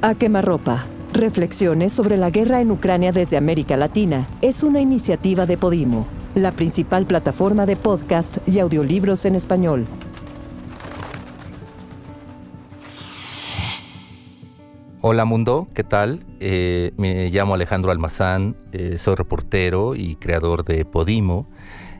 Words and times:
A 0.00 0.14
quemarropa. 0.14 0.86
Reflexiones 1.12 1.92
sobre 1.92 2.16
la 2.16 2.30
guerra 2.30 2.60
en 2.60 2.70
Ucrania 2.70 3.10
desde 3.10 3.36
América 3.36 3.76
Latina 3.76 4.28
es 4.42 4.62
una 4.62 4.80
iniciativa 4.80 5.44
de 5.44 5.58
Podimo, 5.58 6.06
la 6.36 6.52
principal 6.52 7.04
plataforma 7.04 7.66
de 7.66 7.74
podcast 7.74 8.38
y 8.46 8.60
audiolibros 8.60 9.24
en 9.24 9.34
español. 9.34 9.86
Hola 15.00 15.24
mundo, 15.24 15.66
¿qué 15.74 15.82
tal? 15.82 16.24
Eh, 16.38 16.92
me 16.96 17.28
llamo 17.30 17.54
Alejandro 17.54 17.90
Almazán, 17.90 18.54
eh, 18.70 18.98
soy 18.98 19.16
reportero 19.16 19.96
y 19.96 20.14
creador 20.14 20.64
de 20.64 20.84
Podimo. 20.84 21.48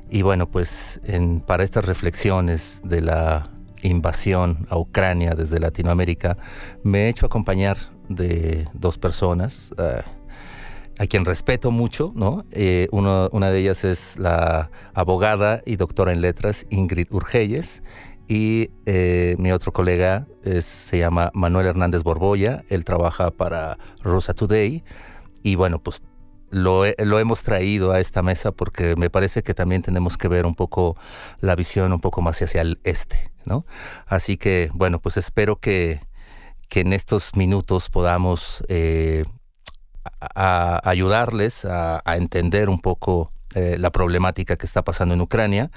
Y 0.08 0.22
bueno, 0.22 0.48
pues 0.48 1.00
para 1.46 1.64
estas 1.64 1.84
reflexiones 1.84 2.80
de 2.84 3.00
la 3.00 3.57
invasión 3.82 4.66
a 4.68 4.78
Ucrania 4.78 5.34
desde 5.34 5.60
Latinoamérica, 5.60 6.36
me 6.82 7.06
he 7.06 7.08
hecho 7.08 7.26
acompañar 7.26 7.78
de 8.08 8.66
dos 8.72 8.98
personas 8.98 9.70
eh, 9.78 10.02
a 10.98 11.06
quien 11.06 11.24
respeto 11.24 11.70
mucho, 11.70 12.12
¿no? 12.16 12.44
una 12.90 13.50
de 13.50 13.58
ellas 13.58 13.84
es 13.84 14.18
la 14.18 14.70
abogada 14.94 15.62
y 15.64 15.76
doctora 15.76 16.12
en 16.12 16.20
letras 16.20 16.66
Ingrid 16.70 17.06
Urgelles 17.10 17.82
y 18.26 18.70
eh, 18.84 19.36
mi 19.38 19.52
otro 19.52 19.72
colega 19.72 20.26
se 20.60 20.98
llama 20.98 21.30
Manuel 21.34 21.66
Hernández 21.66 22.02
Borboya, 22.02 22.64
él 22.68 22.84
trabaja 22.84 23.30
para 23.30 23.78
Rosa 24.02 24.34
Today 24.34 24.82
y 25.42 25.54
bueno, 25.54 25.78
pues 25.78 26.02
lo, 26.50 26.84
lo, 26.98 27.18
hemos 27.18 27.42
traído 27.42 27.92
a 27.92 28.00
esta 28.00 28.22
mesa 28.22 28.52
porque 28.52 28.96
me 28.96 29.10
parece 29.10 29.42
que 29.42 29.54
también 29.54 29.82
tenemos 29.82 30.16
que 30.16 30.28
ver 30.28 30.46
un 30.46 30.54
poco 30.54 30.96
la 31.40 31.54
visión 31.54 31.92
un 31.92 32.00
poco 32.00 32.22
más 32.22 32.40
hacia 32.42 32.62
el 32.62 32.80
este, 32.84 33.30
¿no? 33.44 33.66
Así 34.06 34.36
que 34.36 34.70
bueno, 34.72 34.98
pues 35.00 35.16
espero 35.16 35.56
que, 35.56 36.00
que 36.68 36.80
en 36.80 36.92
estos 36.92 37.36
minutos 37.36 37.90
podamos 37.90 38.64
eh, 38.68 39.24
ayudarles 40.30 41.64
a, 41.64 42.02
entender 42.16 42.68
un 42.68 42.80
poco 42.80 43.32
eh, 43.54 43.76
la 43.78 43.90
problemática 43.90 44.56
que 44.56 44.66
está 44.66 44.82
pasando 44.82 45.14
en 45.14 45.20
Ucrania. 45.20 45.70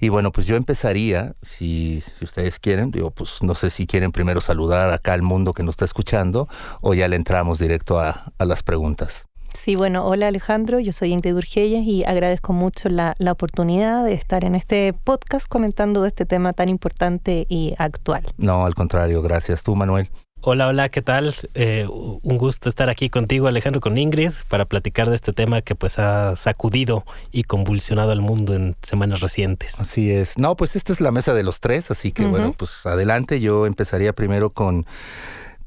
Y 0.00 0.08
bueno, 0.08 0.32
pues 0.32 0.46
yo 0.46 0.56
empezaría, 0.56 1.34
si, 1.42 2.00
si 2.00 2.24
ustedes 2.24 2.58
quieren, 2.58 2.90
digo, 2.90 3.10
pues 3.10 3.42
no 3.42 3.54
sé 3.54 3.70
si 3.70 3.86
quieren 3.86 4.12
primero 4.12 4.40
saludar 4.40 4.90
acá 4.92 5.12
al 5.14 5.22
mundo 5.22 5.54
que 5.54 5.62
nos 5.62 5.74
está 5.74 5.84
escuchando 5.84 6.48
o 6.80 6.94
ya 6.94 7.08
le 7.08 7.16
entramos 7.16 7.58
directo 7.58 7.98
a 8.00 8.32
las 8.38 8.62
preguntas. 8.62 9.26
Sí, 9.54 9.76
bueno, 9.76 10.06
hola 10.06 10.28
Alejandro, 10.28 10.80
yo 10.80 10.92
soy 10.92 11.12
Ingrid 11.12 11.34
Urgelles 11.34 11.86
y 11.86 12.04
agradezco 12.04 12.52
mucho 12.52 12.88
la, 12.88 13.14
la, 13.18 13.32
oportunidad 13.32 14.04
de 14.04 14.12
estar 14.12 14.44
en 14.44 14.54
este 14.54 14.92
podcast 14.92 15.46
comentando 15.48 16.02
de 16.02 16.08
este 16.08 16.26
tema 16.26 16.52
tan 16.52 16.68
importante 16.68 17.46
y 17.48 17.74
actual. 17.78 18.22
No, 18.36 18.66
al 18.66 18.74
contrario, 18.74 19.22
gracias. 19.22 19.62
¿Tú, 19.62 19.74
Manuel? 19.74 20.10
Hola, 20.46 20.68
hola, 20.68 20.90
¿qué 20.90 21.00
tal? 21.00 21.34
Eh, 21.54 21.86
un 21.88 22.36
gusto 22.36 22.68
estar 22.68 22.90
aquí 22.90 23.08
contigo, 23.08 23.46
Alejandro, 23.46 23.80
con 23.80 23.96
Ingrid, 23.96 24.32
para 24.48 24.66
platicar 24.66 25.08
de 25.08 25.14
este 25.14 25.32
tema 25.32 25.62
que 25.62 25.74
pues 25.74 25.98
ha 25.98 26.36
sacudido 26.36 27.06
y 27.32 27.44
convulsionado 27.44 28.10
al 28.12 28.20
mundo 28.20 28.54
en 28.54 28.76
semanas 28.82 29.20
recientes. 29.20 29.80
Así 29.80 30.10
es. 30.10 30.36
No, 30.36 30.54
pues 30.54 30.76
esta 30.76 30.92
es 30.92 31.00
la 31.00 31.12
mesa 31.12 31.32
de 31.32 31.44
los 31.44 31.60
tres, 31.60 31.90
así 31.90 32.12
que 32.12 32.26
bueno, 32.26 32.52
pues 32.52 32.84
adelante. 32.84 33.40
Yo 33.40 33.64
empezaría 33.64 34.12
primero 34.12 34.50
con 34.50 34.84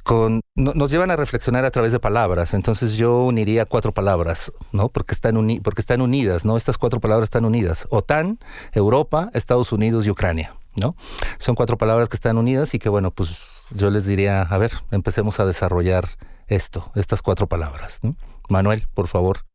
con, 0.08 0.40
nos 0.56 0.90
llevan 0.90 1.12
a 1.12 1.18
reflexionar 1.18 1.66
a 1.66 1.70
través 1.70 1.92
de 1.92 2.00
palabras, 2.00 2.54
entonces 2.54 2.96
yo 2.96 3.24
uniría 3.24 3.66
cuatro 3.66 3.92
palabras, 3.92 4.54
¿no? 4.72 4.88
Porque 4.88 5.14
están, 5.14 5.36
porque 5.62 5.82
están 5.82 6.00
unidas, 6.00 6.46
¿no? 6.46 6.56
Estas 6.56 6.78
cuatro 6.78 7.02
palabras 7.02 7.26
están 7.26 7.44
unidas. 7.44 7.86
OTAN, 7.90 8.40
Europa, 8.72 9.30
Estados 9.34 9.74
Unidos 9.74 10.08
y 10.08 10.10
Ucrania, 10.10 10.56
¿no? 10.82 10.96
Son 11.40 11.56
cuatro 11.56 11.78
palabras 11.78 12.08
que 12.08 12.16
están 12.16 12.38
unidas 12.38 12.74
y 12.74 12.80
que, 12.80 12.88
bueno, 12.88 13.12
pues 13.12 13.38
yo 13.72 13.90
les 13.90 14.06
diría, 14.06 14.44
a 14.44 14.58
ver, 14.58 14.72
empecemos 14.92 15.42
a 15.42 15.46
desarrollar 15.46 16.08
esto, 16.48 16.90
estas 16.96 17.22
cuatro 17.22 17.48
palabras. 17.48 18.00
Manuel, 18.48 18.88
por 18.94 19.10
favor. 19.10 19.46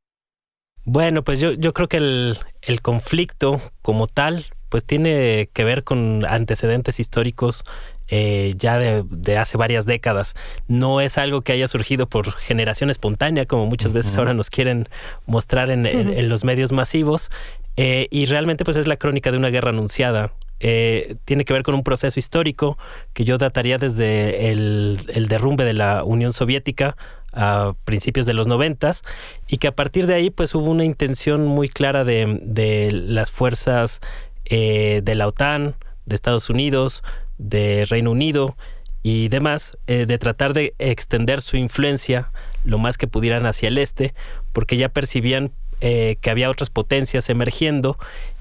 Bueno, 0.85 1.25
pues 1.25 1.41
yo, 1.41 1.53
yo 1.53 1.73
creo 1.73 1.89
que 1.89 1.97
el, 1.97 2.39
el 2.61 2.83
conflicto 2.83 3.59
como 3.81 4.07
tal, 4.07 4.45
pues 4.73 4.87
tiene 4.87 5.51
que 5.53 5.65
ver 5.65 5.85
con 5.85 6.25
antecedentes 6.25 6.99
históricos 6.99 7.63
eh, 8.09 8.55
ya 8.57 8.79
de, 8.79 9.37
hace 9.37 9.59
varias 9.59 9.85
décadas. 9.85 10.35
No 10.67 11.03
es 11.03 11.19
algo 11.19 11.43
que 11.43 11.53
haya 11.53 11.69
surgido 11.69 12.09
por 12.09 12.33
generación 12.33 12.89
espontánea, 12.89 13.45
como 13.45 13.67
muchas 13.67 13.93
veces 13.93 14.17
ahora 14.17 14.33
nos 14.33 14.49
quieren 14.49 14.89
mostrar 15.27 15.69
en, 15.69 16.29
los 16.31 16.43
medios 16.43 16.73
masivos. 16.73 17.31
Eh, 17.77 18.09
y 18.11 18.25
realmente 18.25 18.65
pues 18.65 18.79
es 18.79 18.87
la 18.87 18.97
crónica 18.97 19.31
de 19.31 19.37
una 19.37 19.51
guerra 19.51 19.69
anunciada 19.69 20.33
eh, 20.65 21.17
tiene 21.25 21.45
que 21.45 21.53
ver 21.53 21.65
con 21.65 21.75
un 21.75 21.83
proceso 21.83 22.21
histórico 22.21 22.79
que 23.15 23.25
yo 23.25 23.37
dataría 23.37 23.79
desde 23.79 24.53
el, 24.53 25.27
derrumbe 25.29 25.65
de 25.65 25.73
la 25.73 26.05
Unión 26.05 26.33
Soviética 26.33 26.97
a 27.33 27.75
principios 27.85 28.27
de 28.27 28.33
los 28.33 28.47
noventas 28.47 29.03
y 29.49 29.57
que 29.57 29.67
a 29.67 29.75
partir 29.75 30.07
de 30.07 30.15
ahí 30.15 30.31
pues 30.31 30.55
hubo 30.55 30.71
una 30.71 30.85
intención 30.85 31.47
muy 31.47 31.69
clara 31.69 32.05
de, 32.05 32.91
las 32.93 33.33
fuerzas 33.33 34.01
eh, 34.45 35.01
de 35.05 35.15
la 35.15 35.27
OTAN, 35.27 35.77
de 36.07 36.15
Estados 36.15 36.51
Unidos, 36.51 37.03
de 37.39 37.85
Reino 37.89 38.11
Unido 38.11 38.57
y 39.03 39.29
demás, 39.29 39.77
eh, 39.87 40.07
de 40.07 40.19
tratar 40.19 40.53
de 40.53 40.75
extender 40.79 41.41
su 41.41 41.57
influencia 41.57 42.33
lo 42.65 42.79
más 42.79 42.99
que 42.99 43.09
pudieran 43.09 43.47
hacia 43.47 43.69
el 43.69 43.79
este, 43.79 44.15
porque 44.53 44.77
ya 44.77 44.89
percibían 44.89 45.53
que 45.81 46.31
había 46.31 46.49
otras 46.49 46.71
potencias 46.71 47.29
emergiendo 47.29 47.99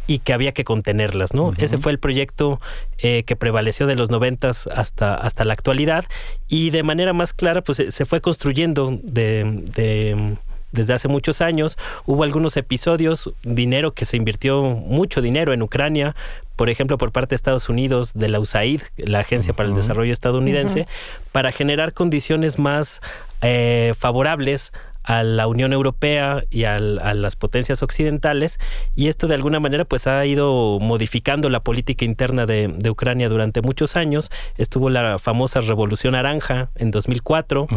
y 0.08 0.20
que 0.20 0.34
había 0.34 0.52
que 0.52 0.64
contenerlas, 0.64 1.34
¿no? 1.34 1.54
Ese 1.58 1.78
fue 1.78 1.92
el 1.92 2.00
proyecto 2.00 2.60
eh, 2.98 3.24
que 3.24 3.36
prevaleció 3.36 3.88
de 3.88 3.96
los 3.96 4.10
noventas 4.10 4.68
hasta, 4.68 5.14
hasta 5.14 5.46
la 5.46 5.54
actualidad 5.54 6.06
y 6.48 6.72
de 6.72 6.84
manera 6.84 7.14
más 7.14 7.34
clara 7.34 7.62
pues 7.62 7.82
se 7.90 8.06
fue 8.06 8.20
construyendo 8.20 9.00
de, 9.02 10.38
desde 10.72 10.94
hace 10.94 11.08
muchos 11.08 11.42
años. 11.42 11.78
Hubo 12.06 12.24
algunos 12.24 12.58
episodios, 12.58 13.32
dinero 13.44 13.94
que 13.94 14.06
se 14.06 14.18
invirtió, 14.18 14.62
mucho 14.64 15.22
dinero 15.22 15.54
en 15.54 15.62
Ucrania, 15.62 16.16
por 16.56 16.70
ejemplo, 16.70 16.98
por 16.98 17.12
parte 17.12 17.30
de 17.30 17.38
Estados 17.38 17.70
Unidos, 17.70 18.14
de 18.14 18.30
la 18.30 18.40
USAID, 18.40 18.82
la 18.98 19.20
Agencia 19.20 19.54
para 19.54 19.70
el 19.70 19.76
Desarrollo 19.76 20.14
Estadounidense, 20.14 20.88
para 21.32 21.52
generar 21.52 21.94
condiciones 21.94 22.60
más 22.60 23.02
eh, 23.42 23.94
favorables 23.98 24.72
a 25.04 25.24
la 25.24 25.48
Unión 25.48 25.74
Europea 25.74 26.44
y 26.50 26.66
a 26.66 26.80
las 26.80 27.36
potencias 27.36 27.82
occidentales 27.84 28.60
y 28.96 29.08
esto 29.08 29.28
de 29.28 29.36
alguna 29.36 29.60
manera 29.60 29.86
pues 29.86 30.08
ha 30.08 30.26
ido 30.26 30.80
modificando 30.80 31.50
la 31.50 31.62
política 31.62 32.06
interna 32.06 32.46
de, 32.46 32.92
Ucrania 32.92 33.30
durante 33.30 33.62
muchos 33.62 33.96
años. 33.96 34.32
Estuvo 34.58 34.90
la 34.90 35.18
famosa 35.18 35.62
Revolución 35.62 36.12
Naranja 36.12 36.70
en 36.76 36.92
2004, 36.92 37.68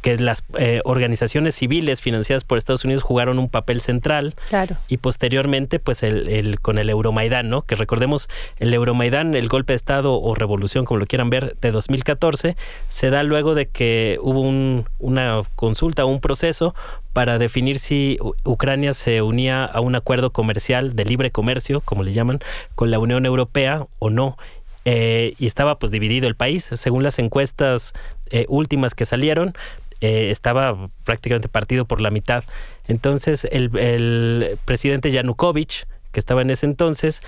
que 0.00 0.18
las 0.18 0.42
eh, 0.58 0.80
organizaciones 0.84 1.54
civiles 1.54 2.00
financiadas 2.00 2.44
por 2.44 2.56
Estados 2.56 2.84
Unidos 2.84 3.02
jugaron 3.02 3.38
un 3.38 3.50
papel 3.50 3.82
central 3.82 4.34
claro. 4.48 4.76
y 4.88 4.96
posteriormente 4.96 5.78
pues 5.78 6.02
el, 6.02 6.58
con 6.60 6.78
el 6.78 6.88
Euromaidán, 6.88 7.50
¿no? 7.50 7.62
que 7.62 7.74
recordemos 7.74 8.28
el 8.58 8.72
Euromaidán, 8.72 9.34
el 9.34 9.48
golpe 9.48 9.74
de 9.74 9.76
Estado 9.76 10.18
o 10.18 10.34
revolución 10.34 10.86
como 10.86 11.00
lo 11.00 11.06
quieran 11.06 11.28
ver 11.28 11.56
de 11.60 11.70
2014, 11.70 12.56
se 12.88 13.10
da 13.10 13.22
luego 13.22 13.54
de 13.54 13.68
que 13.68 14.18
hubo 14.22 14.40
un, 14.40 14.88
una 14.98 15.42
consulta, 15.56 16.06
un 16.06 16.20
proceso 16.20 16.63
para 17.12 17.38
definir 17.38 17.78
si 17.78 18.18
Ucrania 18.44 18.94
se 18.94 19.20
unía 19.22 19.64
a 19.64 19.80
un 19.80 19.94
acuerdo 19.94 20.32
comercial 20.32 20.94
de 20.96 21.04
libre 21.04 21.30
comercio, 21.30 21.80
como 21.80 22.02
le 22.02 22.12
llaman, 22.12 22.40
con 22.74 22.90
la 22.90 22.98
Unión 22.98 23.26
Europea 23.26 23.86
o 23.98 24.10
no. 24.10 24.36
Eh, 24.84 25.34
y 25.38 25.46
estaba 25.46 25.78
pues 25.78 25.90
dividido 25.90 26.28
el 26.28 26.34
país, 26.34 26.68
según 26.74 27.02
las 27.02 27.18
encuestas 27.18 27.94
eh, 28.30 28.44
últimas 28.48 28.94
que 28.94 29.06
salieron, 29.06 29.54
eh, 30.00 30.30
estaba 30.30 30.90
prácticamente 31.04 31.48
partido 31.48 31.84
por 31.86 32.00
la 32.00 32.10
mitad. 32.10 32.44
Entonces 32.86 33.46
el, 33.50 34.58
presidente 34.64 35.10
Yanukovych, 35.10 35.86
que 36.12 36.20
estaba 36.20 36.42
en 36.42 36.50
ese 36.50 36.66
entonces, 36.66 37.22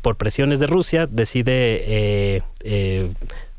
por 0.00 0.16
presiones 0.16 0.60
de 0.60 0.66
Rusia, 0.66 1.06
decide 1.06 2.42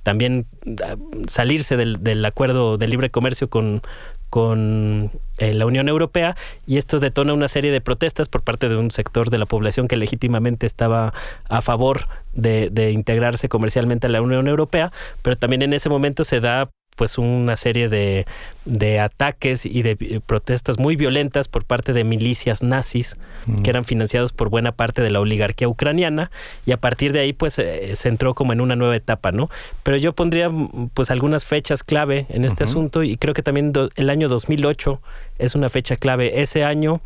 también 0.01 0.45
ah, 0.83 0.95
salirse 1.27 1.75
del, 1.75 2.01
del, 2.01 2.24
acuerdo 2.24 2.77
de 2.77 2.88
libre 2.88 3.10
comercio 3.10 3.50
con, 3.50 3.81
con 4.29 5.12
eh, 5.38 5.53
la 5.53 5.65
Unión 5.65 5.89
Europea 5.89 6.35
y 6.65 6.77
esto 6.77 7.00
detona 7.00 7.33
una 7.33 7.47
serie 7.47 7.71
de 7.71 7.81
protestas 7.81 8.27
por 8.27 8.41
parte 8.41 8.69
de 8.69 8.75
un 8.75 8.91
sector 8.91 9.29
de 9.29 9.38
la 9.38 9.45
población 9.45 9.88
que 9.88 9.95
legítimamente 9.95 10.65
estaba 10.65 11.13
a 11.50 11.62
favor 11.62 12.07
de, 12.33 12.69
de 12.71 12.91
integrarse 12.91 13.50
comercialmente 13.50 14.07
a 14.07 14.09
la 14.09 14.21
Unión 14.21 14.47
Europea, 14.47 14.91
pero 15.21 15.38
también 15.38 15.62
en 15.62 15.74
ese 15.74 15.89
momento 15.89 16.24
se 16.24 16.39
da 16.39 16.69
pues 16.97 17.17
una 17.17 17.55
serie 17.55 17.88
de, 17.88 18.25
de 18.65 18.99
ataques 18.99 19.65
y 19.65 19.83
de 19.83 19.97
eh, 19.99 20.19
protestas 20.25 20.79
muy 20.79 20.95
violentas 20.95 21.47
por 21.47 21.63
parte 21.63 21.94
de 21.94 22.03
milicias 22.03 22.63
nazis 22.63 23.15
que 23.63 23.69
eran 23.69 23.85
financiados 23.85 24.33
por 24.33 24.49
buena 24.49 24.73
parte 24.73 25.01
de 25.01 25.09
la 25.09 25.21
oligarquía 25.21 25.69
ucraniana 25.69 26.31
y 26.65 26.73
a 26.73 26.77
partir 26.77 27.13
de 27.13 27.21
ahí 27.21 27.31
pues 27.31 27.57
eh, 27.59 27.95
se 27.95 28.09
entró 28.09 28.33
como 28.33 28.51
en 28.51 28.59
una 28.59 28.75
nueva 28.75 28.95
etapa, 28.95 29.31
¿no? 29.31 29.49
Pero 29.83 29.95
yo 29.95 30.11
pondría 30.11 30.49
pues 30.94 31.11
algunas 31.11 31.45
fechas 31.45 31.83
clave 31.83 32.25
en 32.29 32.44
este 32.44 32.65
asunto 32.65 33.03
y 33.03 33.15
creo 33.15 33.33
que 33.33 33.43
también 33.43 33.71
el 33.95 34.09
año 34.09 34.27
2008 34.27 35.01
es 35.38 35.55
una 35.55 35.69
fecha 35.69 35.95
clave. 35.95 36.41
Ese 36.41 36.65
año 36.65 37.00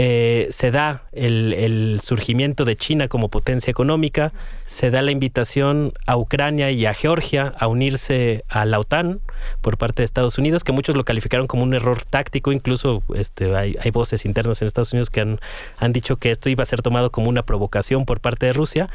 eh, 0.00 0.46
se 0.52 0.70
da 0.70 1.02
el, 1.10 1.98
surgimiento 2.00 2.64
de 2.64 2.76
China 2.76 3.08
como 3.08 3.30
potencia 3.30 3.68
económica, 3.68 4.32
se 4.64 4.92
da 4.92 5.02
la 5.02 5.10
invitación 5.10 5.92
a 6.06 6.16
Ucrania 6.16 6.70
y 6.70 6.86
a 6.86 6.94
Georgia 6.94 7.52
a 7.58 7.66
unirse 7.66 8.44
a 8.48 8.64
la 8.64 8.78
OTAN 8.78 9.18
por 9.60 9.76
parte 9.76 10.02
de 10.02 10.04
Estados 10.04 10.38
Unidos, 10.38 10.62
que 10.62 10.70
muchos 10.70 10.94
lo 10.94 11.04
calificaron 11.04 11.48
como 11.48 11.64
un 11.64 11.74
error 11.74 12.04
táctico, 12.04 12.52
incluso 12.52 13.02
este, 13.16 13.56
hay, 13.56 13.90
voces 13.90 14.24
internas 14.24 14.62
en 14.62 14.68
Estados 14.68 14.92
Unidos 14.92 15.10
que 15.10 15.20
han, 15.20 15.40
han 15.78 15.92
dicho 15.92 16.16
que 16.16 16.30
esto 16.30 16.48
iba 16.48 16.62
a 16.62 16.66
ser 16.66 16.80
tomado 16.80 17.10
como 17.10 17.28
una 17.28 17.42
provocación 17.42 18.04
por 18.04 18.20
parte 18.20 18.46
de 18.46 18.52
Rusia. 18.52 18.88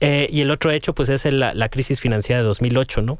Eh, 0.00 0.30
y 0.32 0.40
el 0.40 0.50
otro 0.50 0.70
hecho, 0.70 0.94
pues, 0.94 1.10
es 1.10 1.26
la, 1.26 1.52
la 1.52 1.68
crisis 1.68 2.00
financiera 2.00 2.40
de 2.40 2.46
2008, 2.46 3.02
¿no? 3.02 3.18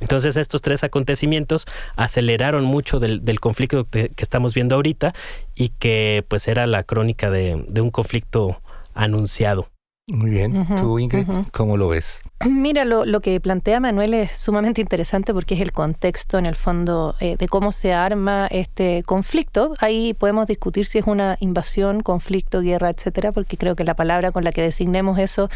Entonces 0.00 0.36
estos 0.36 0.62
tres 0.62 0.84
acontecimientos 0.84 1.66
aceleraron 1.96 2.64
mucho 2.64 2.98
del, 3.00 3.40
conflicto 3.40 3.88
que, 3.88 4.10
estamos 4.16 4.54
viendo 4.54 4.74
ahorita 4.74 5.14
y 5.54 5.70
que 5.70 6.24
pues 6.28 6.48
era 6.48 6.66
la 6.66 6.82
crónica 6.82 7.30
de, 7.30 7.64
de 7.68 7.80
un 7.80 7.90
conflicto 7.90 8.60
anunciado. 8.94 9.68
Muy 10.08 10.30
bien. 10.30 10.66
¿Tú, 10.80 10.98
Ingrid, 10.98 11.26
cómo 11.52 11.76
lo 11.76 11.88
ves? 11.88 12.21
Mira, 12.44 12.84
lo, 12.84 13.04
lo, 13.04 13.20
que 13.20 13.38
plantea 13.40 13.78
Manuel 13.78 14.14
es 14.14 14.32
sumamente 14.32 14.80
interesante 14.80 15.32
porque 15.32 15.54
es 15.54 15.60
el 15.60 15.72
contexto, 15.72 16.38
en 16.38 16.46
el 16.46 16.56
fondo, 16.56 17.14
eh, 17.20 17.36
de 17.36 17.46
cómo 17.46 17.72
se 17.72 17.92
arma 17.92 18.48
este 18.50 19.02
conflicto. 19.04 19.74
Ahí 19.78 20.14
podemos 20.14 20.46
discutir 20.46 20.86
si 20.86 20.98
es 20.98 21.06
una 21.06 21.36
invasión, 21.40 22.00
conflicto, 22.00 22.60
guerra, 22.60 22.90
etcétera, 22.90 23.32
porque 23.32 23.56
creo 23.56 23.76
que 23.76 23.84
la 23.84 23.94
palabra 23.94 24.32
con 24.32 24.44
la 24.44 24.52
que 24.52 24.62
designemos 24.62 25.18
eso 25.18 25.48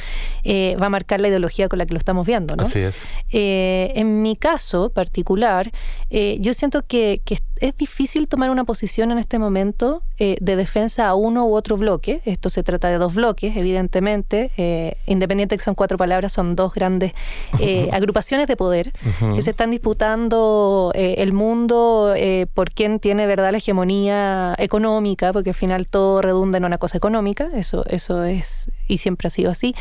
eh, 0.45 0.77
va 0.81 0.87
a 0.87 0.91
marcar 0.91 1.21
la 1.21 1.29
ideología 1.29 1.69
con 1.69 1.79
la 1.79 1.87
que 1.87 1.95
lo 1.95 1.99
estamos 1.99 2.27
viendo. 2.27 2.55
¿no? 2.55 2.65
Así 2.65 2.81
es. 2.81 2.97
Eh, 3.33 3.93
en 3.97 4.23
mi 4.23 4.37
caso 4.37 4.91
particular, 4.91 5.73
yo 6.11 6.55
siento 6.55 6.83
que, 6.87 7.21
que, 7.25 7.39
es 7.59 7.77
difícil 7.79 8.29
tomar 8.29 8.51
una 8.51 8.65
posición 8.65 9.11
en 9.11 9.19
este 9.19 9.39
momento 9.39 10.03
de 10.19 10.57
defensa 10.57 11.09
a 11.09 11.15
uno 11.15 11.47
u 11.47 11.55
otro 11.55 11.79
bloque. 11.79 12.21
Esto 12.27 12.51
se 12.51 12.63
trata 12.63 12.89
de 12.89 12.99
dos 12.99 13.15
bloques, 13.15 13.57
evidentemente. 13.57 14.97
independiente 15.07 15.57
que 15.57 15.65
son 15.65 15.75
cuatro 15.75 15.97
palabras, 15.97 16.35
son 16.35 16.55
dos 16.55 16.76
grandes 16.77 17.13
eh, 17.59 17.89
agrupaciones 17.93 18.47
de 18.47 18.57
poder 18.57 18.93
que 19.35 19.43
se 19.43 19.51
están 19.51 19.73
disputando 19.73 20.93
eh, 20.95 21.17
el 21.19 21.33
mundo 21.33 22.13
eh, 22.15 22.47
por 22.55 22.71
quién 22.71 23.01
tiene 23.01 23.27
verdad 23.27 23.51
la 23.51 23.59
hegemonía 23.59 24.55
económica, 24.59 25.33
porque 25.33 25.51
al 25.51 25.57
final 25.57 25.87
todo 25.89 26.23
redunda 26.23 26.59
en 26.59 26.65
una 26.65 26.79
cosa 26.79 26.97
económica, 26.99 27.49
eso, 27.55 27.85
eso 27.89 28.23
es 28.23 28.71
y 28.87 28.99
siempre 28.99 29.27
ha 29.27 29.31
sido 29.31 29.51
así. 29.51 29.75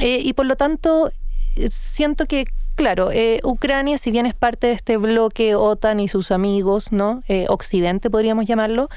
y 0.00 0.32
por 0.32 0.46
lo 0.46 0.56
tanto, 0.56 1.12
siento 1.68 2.26
que 2.26 2.46
Claro, 2.76 3.10
Ucrania, 3.44 3.98
si 3.98 4.10
bien 4.10 4.26
es 4.26 4.34
parte 4.34 4.66
de 4.66 4.72
este 4.72 4.96
bloque 4.96 5.54
OTAN 5.54 6.00
y 6.00 6.08
sus 6.08 6.32
amigos, 6.32 6.90
¿no? 6.90 7.22
Occidente 7.46 8.10
podríamos 8.10 8.46
llamarlo, 8.46 8.88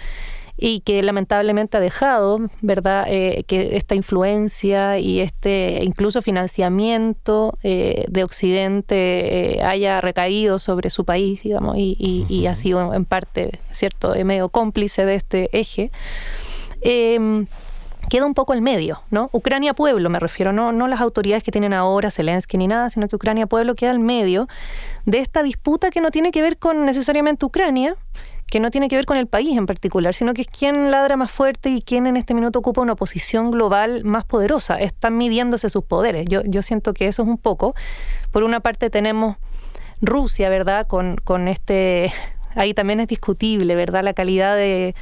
y 0.58 0.80
que 0.82 1.02
lamentablemente 1.04 1.78
ha 1.78 1.80
dejado, 1.80 2.40
¿verdad?, 2.62 3.06
eh, 3.08 3.44
que 3.48 3.78
esta 3.78 3.94
influencia 3.94 4.98
y 4.98 5.20
este 5.20 5.80
incluso 5.84 6.24
financiamiento 6.24 7.58
eh, 7.62 8.06
de 8.10 8.24
Occidente 8.24 9.58
eh, 9.58 9.64
haya 9.64 10.02
recaído 10.02 10.58
sobre 10.58 10.90
su 10.90 11.06
país, 11.06 11.44
digamos, 11.44 11.76
y, 11.78 12.48
ha 12.48 12.56
sido 12.56 12.94
en 12.94 13.06
parte, 13.06 13.60
¿cierto?, 13.72 14.14
medio 14.24 14.50
cómplice 14.50 15.06
de 15.06 15.16
este 15.16 15.50
eje. 15.52 15.92
Em, 16.82 17.46
queda 18.10 18.26
un 18.26 18.34
poco 18.34 18.54
el 18.54 18.62
medio, 18.62 19.02
¿no? 19.12 19.30
Ucrania 19.34 19.74
pueblo, 19.74 20.10
me 20.10 20.20
refiero, 20.20 20.54
no, 20.54 20.72
no 20.72 20.88
las 20.88 21.02
autoridades 21.02 21.44
que 21.44 21.52
tienen 21.52 21.74
ahora, 21.74 22.10
Zelensky 22.10 22.58
ni 22.58 22.68
nada, 22.68 22.90
sino 22.90 23.08
que 23.08 23.16
Ucrania 23.16 23.48
pueblo 23.48 23.76
queda 23.76 23.92
al 23.92 24.00
medio 24.00 24.48
de 25.06 25.20
esta 25.20 25.44
disputa 25.44 25.90
que 25.90 26.00
no 26.00 26.10
tiene 26.10 26.32
que 26.32 26.42
ver 26.42 26.58
con 26.58 26.86
necesariamente 26.86 27.46
Ucrania, 27.46 27.96
que 28.50 28.60
no 28.60 28.72
tiene 28.72 28.88
que 28.88 28.96
ver 28.96 29.06
con 29.06 29.18
el 29.18 29.28
país 29.28 29.58
en 29.58 29.66
particular, 29.66 30.14
sino 30.14 30.34
que 30.34 30.42
es 30.42 30.48
quién 30.48 30.90
ladra 30.90 31.18
más 31.18 31.32
fuerte 31.32 31.70
y 31.70 31.82
quién 31.82 32.08
en 32.08 32.16
este 32.18 32.34
minuto 32.34 32.60
ocupa 32.60 32.82
una 32.82 32.96
posición 32.96 33.52
global 33.52 34.04
más 34.06 34.24
poderosa. 34.26 34.80
Están 34.80 35.18
midiéndose 35.18 35.70
sus 35.70 35.84
poderes. 35.84 36.26
Yo, 36.30 36.42
yo 36.46 36.62
siento 36.62 36.94
que 36.94 37.08
eso 37.08 37.24
es 37.24 37.28
un 37.28 37.38
poco. 37.38 37.76
Por 38.32 38.44
una 38.44 38.62
parte 38.62 38.90
tenemos 38.90 39.38
Rusia, 40.02 40.50
¿verdad? 40.50 40.88
Con, 40.88 41.18
con 41.24 41.48
este... 41.48 42.14
Ahí 42.56 42.74
también 42.74 43.00
es 43.00 43.08
discutible, 43.08 43.76
¿verdad? 43.76 44.04
La 44.04 44.14
calidad 44.14 44.56
de, 44.56 44.96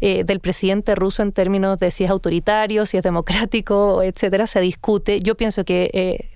eh, 0.00 0.24
del 0.24 0.40
presidente 0.40 0.94
ruso 0.94 1.22
en 1.22 1.32
términos 1.32 1.78
de 1.78 1.90
si 1.90 2.04
es 2.04 2.10
autoritario, 2.10 2.84
si 2.84 2.96
es 2.96 3.02
democrático, 3.02 4.02
etcétera, 4.02 4.46
se 4.46 4.60
discute. 4.60 5.20
Yo 5.20 5.36
pienso 5.36 5.64
que 5.64 5.90
eh, 5.94 6.30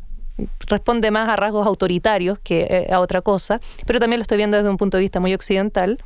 responde 0.66 1.10
más 1.10 1.28
a 1.28 1.36
rasgos 1.36 1.66
autoritarios 1.66 2.38
que 2.38 2.66
eh, 2.70 2.92
a 2.92 3.00
otra 3.00 3.20
cosa, 3.20 3.60
pero 3.84 3.98
también 3.98 4.20
lo 4.20 4.22
estoy 4.22 4.36
viendo 4.36 4.56
desde 4.56 4.70
un 4.70 4.76
punto 4.76 4.96
de 4.96 5.02
vista 5.02 5.18
muy 5.18 5.34
occidental. 5.34 5.98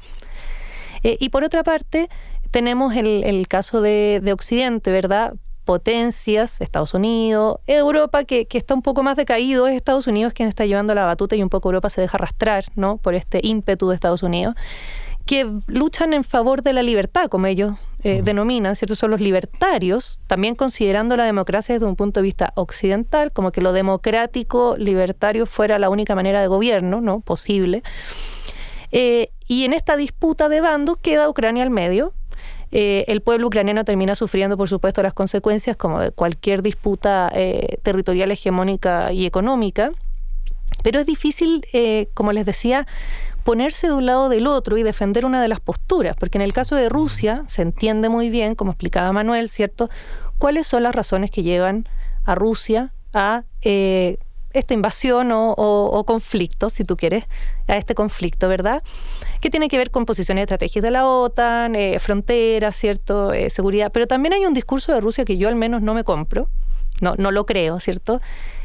Eh, 1.04 1.18
y 1.20 1.28
por 1.28 1.44
otra 1.44 1.62
parte, 1.62 2.08
tenemos 2.50 2.96
el, 2.96 3.46
caso 3.46 3.80
de, 3.80 4.20
Occidente, 4.32 4.90
¿verdad? 4.90 5.34
potencias, 5.64 6.60
Estados 6.60 6.92
Unidos, 6.92 7.58
Europa, 7.66 8.24
que, 8.24 8.46
está 8.50 8.74
un 8.74 8.82
poco 8.82 9.02
más 9.02 9.16
decaído, 9.16 9.66
es 9.66 9.76
Estados 9.76 10.06
Unidos 10.06 10.34
quien 10.34 10.48
está 10.48 10.66
llevando 10.66 10.94
la 10.94 11.06
batuta 11.06 11.36
y 11.36 11.42
un 11.42 11.48
poco 11.48 11.68
Europa 11.70 11.88
se 11.88 12.02
deja 12.02 12.18
arrastrar, 12.18 12.66
¿no? 12.74 12.98
Por 12.98 13.14
este 13.14 13.40
ímpetu 13.42 13.88
de 13.88 13.94
Estados 13.94 14.22
Unidos, 14.22 14.54
que 15.24 15.50
luchan 15.66 16.12
en 16.12 16.22
favor 16.22 16.62
de 16.62 16.74
la 16.74 16.82
libertad, 16.82 17.28
como 17.28 17.46
ellos 17.46 17.74
eh, 18.02 18.20
denominan, 18.22 18.76
¿cierto? 18.76 18.94
Son 18.94 19.10
los 19.10 19.20
libertarios, 19.20 20.20
también 20.26 20.54
considerando 20.54 21.16
la 21.16 21.24
democracia 21.24 21.74
desde 21.74 21.86
un 21.86 21.96
punto 21.96 22.20
de 22.20 22.24
vista 22.24 22.52
occidental, 22.56 23.32
como 23.32 23.50
que 23.50 23.62
lo 23.62 23.72
democrático, 23.72 24.76
libertario 24.76 25.46
fuera 25.46 25.78
la 25.78 25.88
única 25.88 26.14
manera 26.14 26.42
de 26.42 26.46
gobierno, 26.46 27.00
¿no? 27.00 27.20
Posible. 27.20 27.82
Eh, 28.92 29.30
y 29.46 29.64
en 29.64 29.72
esta 29.72 29.96
disputa 29.96 30.48
de 30.48 30.60
bandos 30.60 30.98
queda 30.98 31.28
Ucrania 31.28 31.62
al 31.62 31.70
medio. 31.70 32.12
Eh, 32.72 33.04
el 33.08 33.20
pueblo 33.20 33.46
ucraniano 33.46 33.84
termina 33.84 34.14
sufriendo, 34.14 34.56
por 34.56 34.68
supuesto, 34.68 35.02
las 35.02 35.14
consecuencias 35.14 35.76
como 35.76 36.00
de 36.00 36.10
cualquier 36.10 36.62
disputa 36.62 37.30
eh, 37.32 37.78
territorial 37.82 38.32
hegemónica 38.32 39.12
y 39.12 39.26
económica. 39.26 39.92
Pero 40.82 40.98
es 40.98 41.06
difícil, 41.06 41.64
como 42.14 42.32
les 42.32 42.44
decía, 42.44 42.86
ponerse 43.44 43.86
de 43.86 43.92
un 43.92 44.06
lado 44.06 44.28
del 44.28 44.46
otro 44.46 44.76
y 44.76 44.82
defender 44.82 45.24
una 45.24 45.40
de 45.40 45.48
las 45.48 45.60
posturas, 45.60 46.16
porque 46.18 46.36
en 46.36 46.42
el 46.42 46.52
caso 46.52 46.74
de 46.74 46.88
Rusia 46.88 47.44
se 47.46 47.62
entiende 47.62 48.08
muy 48.08 48.28
bien, 48.28 48.54
como 48.54 48.72
explicaba 48.72 49.12
Manuel, 49.12 49.48
¿cierto?, 49.48 49.88
cuáles 50.38 50.66
son 50.66 50.82
las 50.82 50.94
razones 50.94 51.30
que 51.30 51.42
llevan 51.42 51.88
a 52.24 52.34
Rusia 52.34 52.92
a 53.12 53.44
esta 54.54 54.72
invasión 54.72 55.30
o, 55.32 56.04
conflicto, 56.06 56.70
si 56.70 56.84
tú 56.84 56.96
quieres, 56.96 57.24
a 57.68 57.76
este 57.76 57.94
conflicto, 57.94 58.48
¿verdad? 58.48 58.82
Que 59.40 59.50
tiene 59.50 59.68
que 59.68 59.76
ver 59.76 59.90
con 59.90 60.06
posiciones 60.06 60.42
estratégicas 60.42 60.82
de 60.82 60.90
la 60.90 61.06
OTAN, 61.06 61.74
eh, 61.74 61.98
fronteras, 61.98 62.76
¿cierto? 62.76 63.32
Eh, 63.32 63.50
seguridad. 63.50 63.90
Pero 63.92 64.06
también 64.06 64.32
hay 64.32 64.46
un 64.46 64.54
discurso 64.54 64.92
de 64.92 65.00
Rusia 65.00 65.24
que 65.24 65.36
yo 65.36 65.48
al 65.48 65.56
menos 65.56 65.82
no 65.82 65.92
me 65.92 66.04
compro, 66.04 66.48
no, 67.00 67.14
no 67.18 67.30
lo 67.30 67.44
creo, 67.44 67.80
¿cierto? 67.80 68.20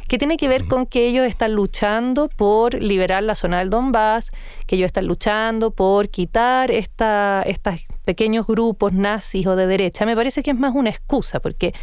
que 0.10 0.18
tiene 0.18 0.38
que 0.38 0.48
ver 0.48 0.66
con 0.66 0.88
que 0.88 1.06
ellos 1.06 1.26
están 1.28 1.54
luchando 1.54 2.30
por 2.30 2.74
liberar 2.74 3.22
la 3.22 3.36
zona 3.36 3.60
del 3.60 3.70
Donbass, 3.70 4.32
que 4.66 4.76
ellos 4.76 4.88
están 4.88 5.06
luchando 5.06 5.70
por 5.70 6.10
quitar 6.10 6.72
esta, 6.72 7.44
estos 7.46 7.76
pequeños 8.06 8.48
grupos 8.48 8.92
nazis 8.92 9.46
o 9.46 9.56
de 9.56 9.68
derecha. 9.68 10.08
Me 10.08 10.16
parece 10.16 10.42
que 10.42 10.50
es 10.50 10.58
más 10.58 10.74
una 10.74 10.90
excusa, 10.90 11.40
porque 11.40 11.76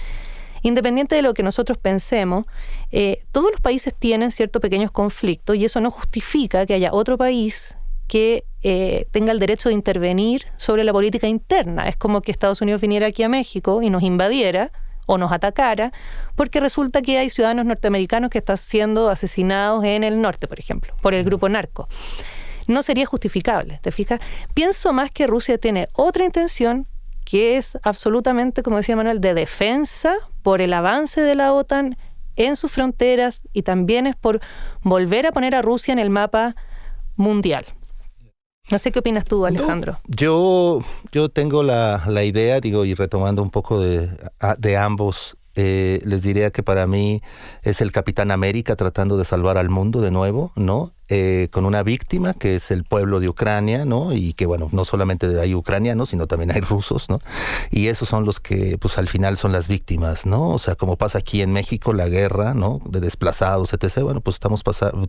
Independiente 0.67 1.15
de 1.15 1.23
lo 1.23 1.33
que 1.33 1.45
nosotros 1.45 1.79
pensemos, 1.79 2.45
eh, 2.91 3.23
todos 3.31 3.53
los 3.53 3.61
países 3.61 3.95
tienen 3.95 4.33
ciertos 4.33 4.61
pequeños 4.61 4.91
conflictos 4.91 5.55
y 5.55 5.65
eso 5.65 5.81
no 5.81 5.93
justifica 5.93 6.67
que 6.67 6.75
haya 6.75 6.93
otro 6.93 7.17
país 7.17 7.77
que 8.09 8.43
eh, 8.65 9.07
tenga 9.13 9.31
el 9.31 9.39
derecho 9.39 9.69
de 9.69 9.77
intervenir 9.77 10.47
sobre 10.57 10.83
la 10.83 10.93
política 10.93 11.29
interna. 11.29 11.89
Es 11.89 11.97
como 11.97 12.21
que 12.21 12.33
Estados 12.33 12.61
Unidos 12.63 12.81
viniera 12.81 13.07
aquí 13.07 13.23
a 13.23 13.29
México 13.29 13.81
y 13.81 13.91
nos 13.91 14.03
invadiera 14.03 14.73
o 15.07 15.19
nos 15.19 15.31
atacara, 15.31 15.93
porque 16.35 16.59
resulta 16.59 17.01
que 17.01 17.17
hay 17.17 17.31
ciudadanos 17.31 17.65
norteamericanos 17.65 18.29
que 18.29 18.39
están 18.39 18.59
siendo 18.59 19.09
asesinados 19.09 19.85
en 19.85 20.03
el 20.03 20.21
norte, 20.21 20.49
por 20.49 20.59
ejemplo, 20.59 20.97
por 21.01 21.15
el 21.15 21.23
grupo 21.23 21.49
narco. 21.49 21.89
No 22.67 22.83
sería 22.83 23.07
justificable, 23.07 23.79
¿te 23.83 23.93
fijas? 23.93 24.19
Pienso 24.53 24.93
más 24.93 25.13
que 25.13 25.29
Rusia 25.29 25.59
tiene 25.59 25.87
otra 25.93 26.25
intención 26.25 26.89
que 27.27 27.57
es 27.57 27.77
absolutamente, 27.83 28.63
como 28.63 28.77
decía 28.77 28.95
Manuel, 28.95 29.21
de 29.21 29.35
defensa 29.35 30.15
por 30.43 30.63
el 30.63 30.73
avance 30.73 31.21
de 31.21 31.35
la 31.35 31.53
OTAN 31.53 31.97
en 32.37 32.55
sus 32.55 32.71
fronteras 32.71 33.43
y 33.53 33.63
también 33.63 34.07
es 34.07 34.15
por 34.15 34.41
volver 34.83 35.27
a 35.27 35.33
poner 35.33 35.57
a 35.57 35.61
Rusia 35.61 35.93
en 35.93 35.99
el 35.99 36.09
mapa 36.09 36.55
mundial. 37.17 37.67
No 38.71 38.79
sé 38.79 38.93
qué 38.93 39.01
opinas 39.01 39.25
tú, 39.25 39.45
Alejandro. 39.45 39.99
yo, 40.07 40.81
yo 41.11 41.29
tengo 41.29 41.65
la, 41.65 42.01
idea, 42.25 42.61
digo, 42.61 42.85
y 42.85 42.95
retomando 42.95 43.43
un 43.43 43.51
poco 43.51 43.81
de, 43.81 44.09
de 44.59 44.77
ambos, 44.77 45.37
eh, 45.57 46.01
les 46.05 46.23
diría 46.23 46.53
que 46.53 46.63
para 46.63 46.87
mí 46.87 47.23
es 47.63 47.81
el 47.81 47.91
Capitán 47.91 48.31
América 48.31 48.77
tratando 48.77 49.17
de 49.17 49.25
salvar 49.25 49.59
al 49.59 49.69
mundo 49.69 50.01
de 50.01 50.13
nuevo, 50.13 50.53
¿no? 50.55 50.93
Eh, 51.09 51.49
con 51.53 51.67
una 51.67 51.85
víctima 51.85 52.35
que 52.35 52.57
es 52.57 52.73
el 52.73 52.83
pueblo 52.83 53.21
de 53.21 53.29
Ucrania, 53.29 53.85
¿no? 53.85 54.13
Y 54.13 54.33
que 54.33 54.45
bueno, 54.45 54.69
no 54.73 54.85
solamente 54.85 55.41
hay 55.41 55.55
ucranianos, 55.55 56.11
sino 56.11 56.27
también 56.27 56.51
hay 56.51 56.61
rusos, 56.61 57.09
¿no? 57.09 57.21
Y 57.71 57.87
esos 57.87 58.09
son 58.09 58.25
los 58.25 58.41
que 58.41 58.77
pues 58.79 58.99
al 58.99 59.09
final 59.09 59.37
son 59.37 59.53
las 59.53 59.69
víctimas, 59.69 60.27
¿no? 60.27 60.51
O 60.51 60.59
sea, 60.59 60.75
como 60.75 60.97
pasa 60.97 61.19
aquí 61.19 61.43
en 61.43 61.53
México, 61.53 61.93
la 61.93 62.09
guerra, 62.09 62.55
¿no? 62.55 62.81
De 62.85 62.99
desplazados, 62.99 63.73
etc. 63.73 64.01
Bueno, 64.03 64.21
pues 64.21 64.35
estamos, 64.35 64.63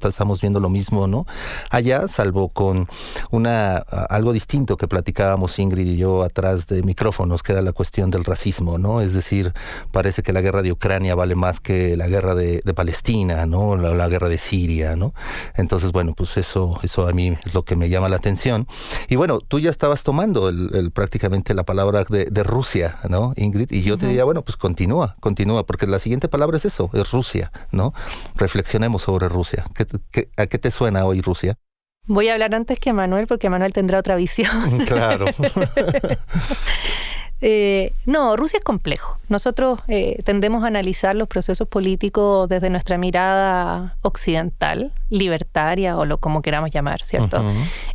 estamos 0.08 0.42
viendo 0.42 0.60
lo 0.60 0.70
mismo, 0.70 1.08
¿no? 1.08 1.26
Allá, 1.72 2.08
salvo 2.08 2.50
con 2.50 2.88
una 3.32 3.78
algo 3.78 4.34
distinto 4.34 4.78
que 4.78 4.88
platicábamos 4.88 5.58
Ingrid 5.58 5.88
y 5.88 5.98
yo 5.98 6.22
atrás 6.22 6.68
de 6.68 6.84
micrófonos, 6.84 7.42
que 7.42 7.54
era 7.54 7.62
la 7.62 7.74
cuestión 7.74 8.12
del 8.12 8.24
racismo, 8.24 8.78
¿no? 8.78 9.02
Es 9.02 9.14
decir, 9.14 9.54
parece 9.92 10.22
que 10.22 10.32
la 10.32 10.42
guerra 10.42 10.62
de 10.62 10.72
Ucrania 10.72 11.16
vale 11.16 11.34
más 11.34 11.60
que 11.60 11.98
la 11.98 12.08
guerra 12.08 12.36
de, 12.36 12.62
Palestina, 12.76 13.48
¿no? 13.48 13.76
La, 13.76 13.96
la 13.96 14.08
guerra 14.08 14.30
de 14.30 14.38
Siria, 14.38 14.96
¿no? 14.96 15.16
Entonces, 15.56 15.87
bueno, 15.92 16.14
pues 16.16 16.38
eso, 16.38 16.80
eso 16.84 17.08
a 17.08 17.14
mí 17.14 17.38
es 17.46 17.54
lo 17.54 17.64
que 17.64 17.76
me 17.76 17.90
llama 17.90 18.10
la 18.10 18.18
atención. 18.18 18.68
Y 19.10 19.16
bueno, 19.16 19.40
tú 19.40 19.60
ya 19.60 19.70
estabas 19.70 20.04
tomando 20.04 20.50
el, 20.50 20.92
prácticamente 20.92 21.54
la 21.54 21.64
palabra 21.64 22.04
de, 22.10 22.44
Rusia, 22.44 22.98
¿no, 23.10 23.34
Ingrid? 23.36 23.72
Y 23.72 23.84
yo 23.84 23.98
te 23.98 24.08
diría, 24.08 24.24
bueno, 24.24 24.42
pues 24.44 24.58
continúa, 24.58 25.16
continúa, 25.20 25.66
porque 25.66 25.88
la 25.88 26.00
siguiente 26.00 26.28
palabra 26.28 26.58
es 26.58 26.66
eso, 26.66 26.90
es 26.94 27.12
Rusia, 27.12 27.52
¿no? 27.72 27.94
Reflexionemos 28.36 29.04
sobre 29.04 29.28
Rusia. 29.30 29.66
a 30.38 30.48
qué 30.48 30.58
te 30.58 30.72
suena 30.72 31.06
hoy 31.06 31.22
Rusia? 31.22 31.58
Voy 32.08 32.30
a 32.30 32.34
hablar 32.34 32.56
antes 32.56 32.80
que 32.80 32.94
Manuel, 32.94 33.28
porque 33.28 33.50
Manuel 33.50 33.74
tendrá 33.74 34.00
otra 34.00 34.16
visión. 34.16 34.80
Claro. 34.88 35.26
Eh, 37.42 37.94
no, 38.06 38.36
Rusia 38.36 38.58
es 38.58 38.64
complejo. 38.64 39.20
Nosotros 39.30 39.80
eh, 39.88 40.22
tendemos 40.24 40.64
a 40.64 40.68
analizar 40.68 41.16
los 41.16 41.28
procesos 41.28 41.68
políticos 41.68 42.50
desde 42.50 42.70
nuestra 42.70 42.98
mirada 42.98 43.96
occidental, 44.02 44.92
libertaria 45.10 45.98
o 45.98 46.06
lo 46.06 46.18
como 46.18 46.42
queramos 46.42 46.72
llamar, 46.72 47.02
¿cierto? 47.04 47.44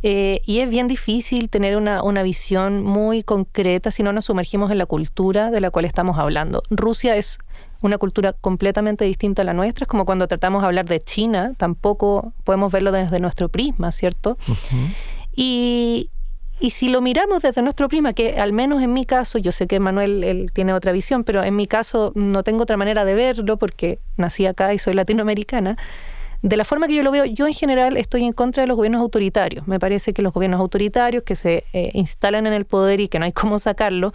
Eh, 0.01 0.41
y 0.45 0.59
es 0.59 0.69
bien 0.69 0.87
difícil 0.87 1.49
tener 1.49 1.75
una, 1.75 2.03
una 2.03 2.23
visión 2.23 2.83
muy 2.83 3.23
concreta 3.23 3.91
si 3.91 4.01
no 4.01 4.13
nos 4.13 4.25
sumergimos 4.25 4.71
en 4.71 4.77
la 4.77 4.85
cultura 4.85 5.51
de 5.51 5.59
la 5.59 5.71
cual 5.71 5.85
estamos 5.85 6.17
hablando. 6.17 6.63
Rusia 6.69 7.15
es 7.17 7.39
una 7.81 7.97
cultura 7.97 8.31
completamente 8.31 9.03
distinta 9.03 9.41
a 9.41 9.45
la 9.45 9.53
nuestra. 9.53 9.83
Es 9.83 9.89
como 9.89 10.05
cuando 10.05 10.27
tratamos 10.27 10.61
de 10.61 10.67
hablar 10.67 10.85
de 10.85 11.01
China, 11.01 11.53
tampoco 11.57 12.31
podemos 12.45 12.71
verlo 12.71 12.93
desde 12.93 13.19
nuestro 13.19 13.49
prisma, 13.49 13.91
¿cierto? 13.91 14.37
Y, 15.35 16.09
y 16.59 16.69
si 16.69 16.87
lo 16.87 17.01
miramos 17.01 17.41
desde 17.41 17.61
nuestro 17.61 17.89
prima, 17.89 18.13
que 18.13 18.39
al 18.39 18.53
menos 18.53 18.81
en 18.81 18.93
mi 18.93 19.05
caso, 19.05 19.37
yo 19.37 19.51
sé 19.51 19.67
que 19.67 19.79
Manuel 19.79 20.23
él 20.23 20.51
tiene 20.53 20.73
otra 20.73 20.91
visión, 20.91 21.23
pero 21.23 21.43
en 21.43 21.55
mi 21.55 21.67
caso 21.67 22.11
no 22.15 22.43
tengo 22.43 22.63
otra 22.63 22.77
manera 22.77 23.05
de 23.05 23.15
verlo 23.15 23.57
porque 23.57 23.99
nací 24.17 24.45
acá 24.45 24.73
y 24.73 24.79
soy 24.79 24.93
latinoamericana, 24.93 25.77
de 26.43 26.57
la 26.57 26.65
forma 26.65 26.87
que 26.87 26.95
yo 26.95 27.03
lo 27.03 27.11
veo, 27.11 27.23
yo 27.23 27.47
en 27.47 27.53
general 27.53 27.95
estoy 27.95 28.25
en 28.25 28.33
contra 28.33 28.63
de 28.63 28.67
los 28.67 28.75
gobiernos 28.75 28.99
autoritarios. 29.01 29.65
Me 29.65 29.79
parece 29.79 30.13
que 30.13 30.21
los 30.21 30.33
gobiernos 30.33 30.59
autoritarios 30.59 31.23
que 31.23 31.35
se 31.35 31.63
eh, 31.71 31.91
instalan 31.93 32.45
en 32.45 32.51
el 32.51 32.65
poder 32.65 32.99
y 32.99 33.07
que 33.07 33.17
no 33.17 33.23
hay 33.23 33.31
cómo 33.31 33.59
sacarlo, 33.59 34.13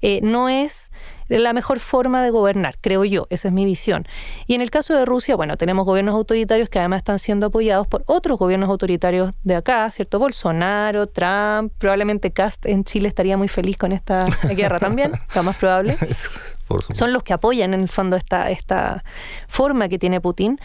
eh, 0.00 0.20
no 0.22 0.48
es 0.48 0.90
la 1.28 1.52
mejor 1.52 1.78
forma 1.78 2.22
de 2.22 2.30
gobernar, 2.30 2.78
creo 2.80 3.04
yo. 3.04 3.26
Esa 3.30 3.48
es 3.48 3.54
mi 3.54 3.64
visión. 3.64 4.06
Y 4.46 4.54
en 4.54 4.62
el 4.62 4.70
caso 4.70 4.94
de 4.94 5.04
Rusia, 5.04 5.36
bueno, 5.36 5.56
tenemos 5.56 5.84
gobiernos 5.84 6.14
autoritarios 6.14 6.68
que 6.68 6.78
además 6.78 6.98
están 6.98 7.18
siendo 7.18 7.46
apoyados 7.46 7.86
por 7.86 8.02
otros 8.06 8.38
gobiernos 8.38 8.70
autoritarios 8.70 9.32
de 9.42 9.56
acá, 9.56 9.90
¿cierto? 9.90 10.18
Bolsonaro, 10.18 11.06
Trump, 11.06 11.72
probablemente 11.78 12.30
Cast 12.30 12.64
en 12.66 12.84
Chile 12.84 13.08
estaría 13.08 13.36
muy 13.36 13.48
feliz 13.48 13.76
con 13.76 13.92
esta 13.92 14.24
guerra 14.56 14.78
también, 14.78 15.12
lo 15.34 15.42
más 15.42 15.56
probable. 15.56 15.98
Son 16.92 17.12
los 17.12 17.22
que 17.22 17.32
apoyan 17.32 17.72
en 17.74 17.80
el 17.80 17.88
fondo 17.88 18.16
esta, 18.16 18.50
esta 18.50 19.04
forma 19.48 19.88
que 19.88 19.98
tiene 19.98 20.20
Putin. 20.20 20.58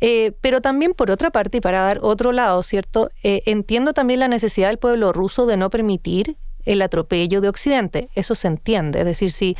Eh, 0.00 0.32
pero 0.40 0.60
también, 0.60 0.94
por 0.94 1.10
otra 1.10 1.30
parte, 1.30 1.58
y 1.58 1.60
para 1.60 1.82
dar 1.82 2.00
otro 2.02 2.32
lado, 2.32 2.62
¿cierto? 2.62 3.10
Eh, 3.22 3.42
entiendo 3.46 3.92
también 3.92 4.18
la 4.18 4.28
necesidad 4.28 4.68
del 4.68 4.78
pueblo 4.78 5.12
ruso 5.12 5.46
de 5.46 5.56
no 5.56 5.70
permitir 5.70 6.36
el 6.64 6.82
atropello 6.82 7.40
de 7.40 7.48
Occidente. 7.48 8.08
Eso 8.14 8.34
se 8.34 8.48
entiende. 8.48 9.00
Es 9.00 9.06
decir, 9.06 9.32
si, 9.32 9.56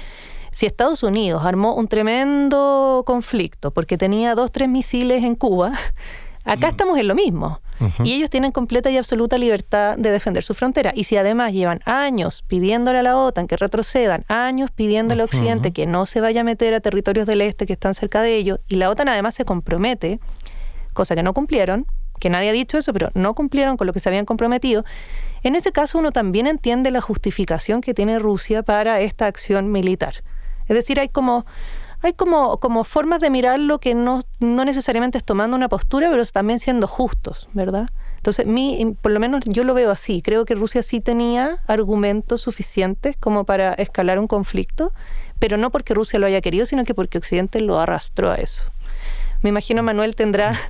si 0.50 0.66
Estados 0.66 1.02
Unidos 1.02 1.44
armó 1.44 1.74
un 1.74 1.88
tremendo 1.88 3.02
conflicto 3.06 3.70
porque 3.70 3.98
tenía 3.98 4.34
dos, 4.34 4.52
tres 4.52 4.68
misiles 4.68 5.22
en 5.22 5.34
Cuba, 5.34 5.72
acá 6.44 6.68
estamos 6.68 6.98
en 6.98 7.08
lo 7.08 7.14
mismo. 7.14 7.60
Y 8.04 8.12
ellos 8.12 8.30
tienen 8.30 8.52
completa 8.52 8.90
y 8.90 8.96
absoluta 8.96 9.38
libertad 9.38 9.96
de 9.96 10.12
defender 10.12 10.44
su 10.44 10.54
frontera. 10.54 10.92
Y 10.94 11.04
si 11.04 11.16
además 11.16 11.52
llevan 11.52 11.80
años 11.84 12.44
pidiéndole 12.46 13.00
a 13.00 13.02
la 13.02 13.16
OTAN 13.16 13.48
que 13.48 13.56
retrocedan, 13.56 14.24
años 14.28 14.70
pidiéndole 14.70 15.22
a 15.22 15.24
Occidente 15.24 15.72
que 15.72 15.86
no 15.86 16.06
se 16.06 16.20
vaya 16.20 16.42
a 16.42 16.44
meter 16.44 16.74
a 16.74 16.80
territorios 16.80 17.26
del 17.26 17.40
este 17.40 17.66
que 17.66 17.72
están 17.72 17.94
cerca 17.94 18.22
de 18.22 18.36
ellos, 18.36 18.60
y 18.68 18.76
la 18.76 18.88
OTAN 18.88 19.08
además 19.08 19.34
se 19.34 19.44
compromete, 19.44 20.20
cosa 20.92 21.16
que 21.16 21.24
no 21.24 21.34
cumplieron, 21.34 21.86
que 22.20 22.30
nadie 22.30 22.50
ha 22.50 22.52
dicho 22.52 22.78
eso, 22.78 22.92
pero 22.92 23.10
no 23.14 23.34
cumplieron 23.34 23.76
con 23.76 23.88
lo 23.88 23.92
que 23.92 23.98
se 23.98 24.08
habían 24.08 24.26
comprometido, 24.26 24.84
en 25.42 25.56
ese 25.56 25.72
caso 25.72 25.98
uno 25.98 26.12
también 26.12 26.46
entiende 26.46 26.90
la 26.90 27.00
justificación 27.00 27.80
que 27.80 27.94
tiene 27.94 28.18
Rusia 28.18 28.62
para 28.62 29.00
esta 29.00 29.26
acción 29.26 29.70
militar. 29.70 30.22
Es 30.68 30.76
decir, 30.76 31.00
hay 31.00 31.08
como 31.08 31.44
hay 32.02 32.14
como, 32.14 32.58
como 32.58 32.82
formas 32.82 33.20
de 33.20 33.30
mirarlo 33.30 33.78
que 33.78 33.94
no, 33.94 34.20
no 34.40 34.64
necesariamente 34.64 35.18
es 35.18 35.24
tomando 35.24 35.56
una 35.56 35.68
postura, 35.68 36.10
pero 36.10 36.24
también 36.26 36.58
siendo 36.58 36.88
justos, 36.88 37.48
¿verdad? 37.52 37.90
Entonces, 38.16 38.44
mi, 38.44 38.96
por 39.00 39.12
lo 39.12 39.20
menos 39.20 39.42
yo 39.46 39.64
lo 39.64 39.74
veo 39.74 39.90
así. 39.90 40.20
Creo 40.20 40.44
que 40.44 40.54
Rusia 40.54 40.82
sí 40.82 41.00
tenía 41.00 41.58
argumentos 41.66 42.40
suficientes 42.42 43.16
como 43.16 43.44
para 43.44 43.74
escalar 43.74 44.18
un 44.18 44.26
conflicto, 44.26 44.92
pero 45.38 45.56
no 45.56 45.70
porque 45.70 45.94
Rusia 45.94 46.18
lo 46.18 46.26
haya 46.26 46.40
querido, 46.40 46.66
sino 46.66 46.84
que 46.84 46.94
porque 46.94 47.18
Occidente 47.18 47.60
lo 47.60 47.80
arrastró 47.80 48.30
a 48.32 48.36
eso. 48.36 48.62
Me 49.42 49.48
imagino 49.48 49.82
Manuel 49.82 50.14
tendrá 50.14 50.60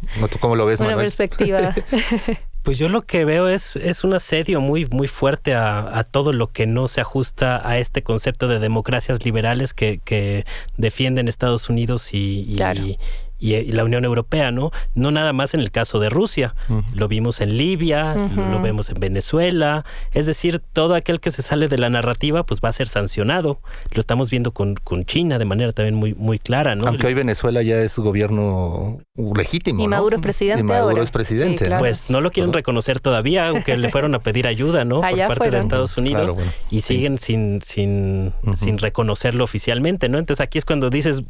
cómo 0.40 0.56
lo 0.56 0.64
ves, 0.64 0.80
una 0.80 0.96
perspectiva. 0.96 1.74
Pues 2.62 2.78
yo 2.78 2.88
lo 2.88 3.02
que 3.02 3.24
veo 3.24 3.48
es, 3.48 3.76
es 3.76 4.04
un 4.04 4.14
asedio 4.14 4.60
muy, 4.60 4.86
muy 4.86 5.08
fuerte 5.08 5.54
a, 5.54 6.06
todo 6.10 6.32
lo 6.32 6.48
que 6.48 6.66
no 6.66 6.86
se 6.86 7.00
ajusta 7.00 7.60
a 7.68 7.78
este 7.78 8.02
concepto 8.02 8.46
de 8.46 8.58
democracias 8.60 9.24
liberales 9.24 9.74
que, 9.74 10.00
que 10.04 10.46
defienden 10.76 11.26
Estados 11.26 11.68
Unidos 11.68 12.14
y, 12.14 12.46
y, 12.48 12.98
la 13.42 13.84
Unión 13.84 14.04
Europea, 14.04 14.50
¿no? 14.50 14.70
No 14.94 15.10
nada 15.10 15.32
más 15.32 15.54
en 15.54 15.60
el 15.60 15.70
caso 15.70 15.98
de 15.98 16.10
Rusia, 16.10 16.54
lo 16.94 17.08
vimos 17.08 17.40
en 17.40 17.56
Libia, 17.56 18.14
lo, 18.14 18.60
vemos 18.62 18.90
en 18.90 19.00
Venezuela, 19.00 19.84
es 20.12 20.26
decir, 20.26 20.60
todo 20.72 20.94
aquel 20.94 21.20
que 21.20 21.30
se 21.30 21.42
sale 21.42 21.68
de 21.68 21.78
la 21.78 21.90
narrativa 21.90 22.44
pues 22.44 22.60
va 22.60 22.68
a 22.68 22.72
ser 22.72 22.88
sancionado. 22.88 23.60
Lo 23.90 24.00
estamos 24.00 24.30
viendo 24.30 24.52
con, 24.52 24.74
con 24.76 25.04
China 25.04 25.38
de 25.38 25.44
manera 25.44 25.72
también 25.72 25.94
muy, 25.94 26.14
muy 26.14 26.38
clara, 26.38 26.74
¿no? 26.74 26.86
Aunque 26.86 27.06
hoy 27.06 27.14
Venezuela 27.14 27.62
ya 27.62 27.80
es 27.80 27.98
gobierno 27.98 29.00
legítimo. 29.16 29.82
Y 29.82 29.88
Maduro 29.88 30.16
es 30.16 30.22
presidente. 30.22 30.60
Y 30.60 30.64
Maduro 30.64 31.02
es 31.02 31.10
presidente. 31.10 31.70
Pues 31.78 32.10
no 32.10 32.20
lo 32.20 32.30
quieren 32.30 32.52
reconocer 32.52 33.00
todavía, 33.00 33.48
aunque 33.48 33.76
le 33.76 33.88
fueron 33.88 34.14
a 34.14 34.20
pedir 34.20 34.46
ayuda, 34.46 34.84
¿no? 34.84 35.00
Por 35.00 35.26
parte 35.26 35.50
de 35.50 35.58
Estados 35.58 35.96
Unidos 35.96 36.36
y 36.70 36.82
siguen 36.82 37.18
sin, 37.18 37.60
sin, 37.62 38.32
sin 38.54 38.78
reconocerlo 38.78 39.44
oficialmente, 39.44 40.08
¿no? 40.08 40.18
Entonces 40.18 40.42
aquí 40.42 40.58
es 40.58 40.64
cuando 40.64 40.90
dices, 40.90 41.22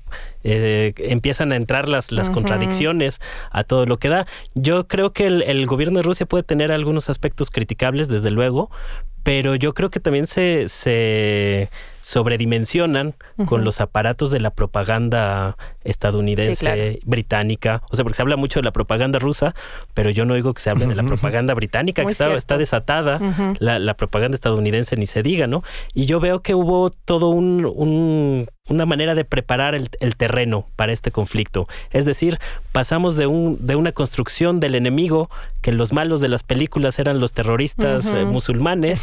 eh, 0.45 0.93
empiezan 0.99 1.53
a 1.53 1.57
entrar 1.57 1.89
las 1.89 2.02
las, 2.11 2.31
contradicciones 2.31 3.21
a 3.51 3.65
todo 3.65 3.87
lo 3.87 3.99
que 3.99 4.09
da. 4.09 4.27
Yo 4.55 4.89
creo 4.89 5.13
que 5.13 5.27
el, 5.27 5.67
gobierno 5.67 5.99
de 5.99 6.03
Rusia 6.03 6.27
puede 6.27 6.43
tener 6.43 6.73
algunos 6.73 7.11
aspectos 7.11 7.51
criticables, 7.51 8.09
desde 8.09 8.31
luego, 8.31 8.71
pero 9.23 9.55
yo 9.55 9.73
creo 9.75 9.91
que 9.91 10.01
también 10.01 10.27
se, 10.27 10.69
se 10.69 11.71
sobredimensionan 12.01 13.15
con 13.47 13.65
los 13.65 13.81
aparatos 13.81 14.33
de 14.33 14.41
la 14.41 14.51
propaganda 14.51 15.57
estadounidense, 15.85 16.99
británica. 17.05 17.83
O 17.91 17.97
sea, 17.97 18.05
porque 18.05 18.17
se 18.17 18.23
habla 18.23 18.37
mucho 18.37 18.59
de 18.59 18.65
la 18.65 18.73
propaganda 18.73 19.21
rusa, 19.21 19.55
pero 19.95 20.11
yo 20.11 20.25
no 20.25 20.35
oigo 20.35 20.53
que 20.55 20.61
se 20.61 20.71
hable 20.71 20.87
de 20.87 20.97
la 20.97 21.05
propaganda 21.05 21.55
británica, 21.55 22.05
que 22.05 22.11
está, 22.11 22.35
está, 22.35 22.59
desatada. 22.59 23.21
la, 23.59 23.95
propaganda 23.95 24.35
estadounidense 24.35 24.97
ni 24.97 25.07
se 25.07 25.23
diga, 25.23 25.47
¿no? 25.47 25.63
Y 25.95 26.07
yo 26.07 26.19
veo 26.19 26.41
que 26.41 26.55
hubo 26.55 26.91
todo 26.91 27.29
un 27.29 28.49
una 28.69 28.87
manera 28.87 29.15
de 29.15 29.25
preparar 29.25 29.75
el, 29.75 29.89
terreno 30.17 30.67
para 30.77 30.93
este 30.93 31.11
conflicto. 31.11 31.67
Es 31.91 32.05
decir, 32.05 32.39
pasamos 32.71 33.17
de, 33.17 33.27
un, 33.27 33.59
de 33.61 33.75
una 33.75 33.91
construcción 33.91 34.61
del 34.61 34.77
enemigo, 34.77 35.31
que 35.63 35.73
los 35.73 35.93
malos 35.93 36.21
de 36.21 36.29
las 36.29 36.45
películas 36.45 36.99
eran 36.99 37.19
los 37.19 37.33
terroristas 37.33 38.13
eh, 38.13 38.25
musulmanes, 38.25 39.03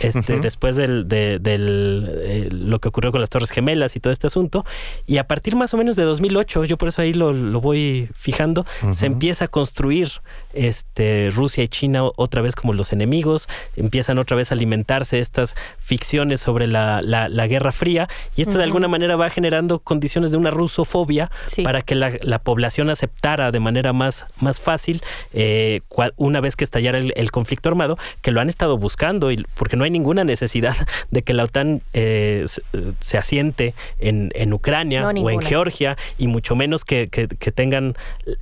este, 0.00 0.40
después 0.40 0.74
del, 0.74 1.06
de, 1.08 1.40
eh, 1.44 2.48
lo 2.50 2.80
que 2.80 2.88
ocurrió 2.88 3.12
con 3.12 3.20
las 3.20 3.30
Torres 3.30 3.50
Gemelas 3.50 3.94
y 3.94 4.00
todo 4.00 4.12
este 4.12 4.26
asunto, 4.26 4.64
y 5.06 5.18
a 5.18 5.26
partir 5.28 5.54
más 5.54 5.72
o 5.72 5.76
menos 5.76 5.94
de 5.94 6.02
2008, 6.02 6.64
yo 6.64 6.76
por 6.76 6.88
eso 6.88 7.02
ahí 7.02 7.12
lo, 7.12 7.32
voy 7.60 8.08
fijando, 8.14 8.66
se 8.90 9.06
empieza 9.06 9.46
a 9.46 9.48
construir 9.48 10.10
este, 10.52 11.30
Rusia 11.32 11.62
y 11.62 11.68
China 11.68 12.02
otra 12.16 12.42
vez 12.42 12.56
como 12.56 12.72
los 12.72 12.92
enemigos, 12.92 13.48
empiezan 13.76 14.18
otra 14.18 14.36
vez 14.36 14.50
a 14.50 14.54
alimentarse 14.54 15.20
estas 15.20 15.54
ficciones 15.78 16.40
sobre 16.40 16.66
la, 16.66 17.02
la, 17.02 17.46
Guerra 17.46 17.70
Fría, 17.70 18.08
y 18.34 18.42
esto 18.42 18.58
de 18.58 18.64
alguna 18.64 18.88
manera 18.88 18.95
va 19.16 19.30
generando 19.30 19.78
condiciones 19.80 20.30
de 20.30 20.36
una 20.36 20.50
rusofobia 20.50 21.30
para 21.62 21.82
que 21.82 21.94
la, 21.94 22.38
población 22.38 22.90
aceptara 22.90 23.50
de 23.50 23.60
manera 23.60 23.92
más, 23.92 24.26
más 24.40 24.60
fácil 24.60 25.02
eh, 25.32 25.80
una 26.16 26.40
vez 26.40 26.56
que 26.56 26.64
estallara 26.64 26.98
el, 26.98 27.30
conflicto 27.30 27.68
armado, 27.68 27.98
que 28.22 28.30
lo 28.30 28.40
han 28.40 28.48
estado 28.48 28.78
buscando, 28.78 29.30
y, 29.30 29.44
porque 29.54 29.76
no 29.76 29.84
hay 29.84 29.90
ninguna 29.90 30.24
necesidad 30.24 30.74
de 31.10 31.22
que 31.22 31.34
la 31.34 31.44
OTAN 31.44 31.82
eh, 31.92 32.46
se, 33.00 33.18
asiente 33.18 33.74
en, 33.98 34.30
en 34.34 34.52
Ucrania 34.52 35.08
o 35.08 35.30
en 35.30 35.40
Georgia, 35.40 35.96
y 36.18 36.28
mucho 36.28 36.54
menos 36.56 36.84
que, 36.84 37.08
que, 37.08 37.26
tengan 37.26 37.94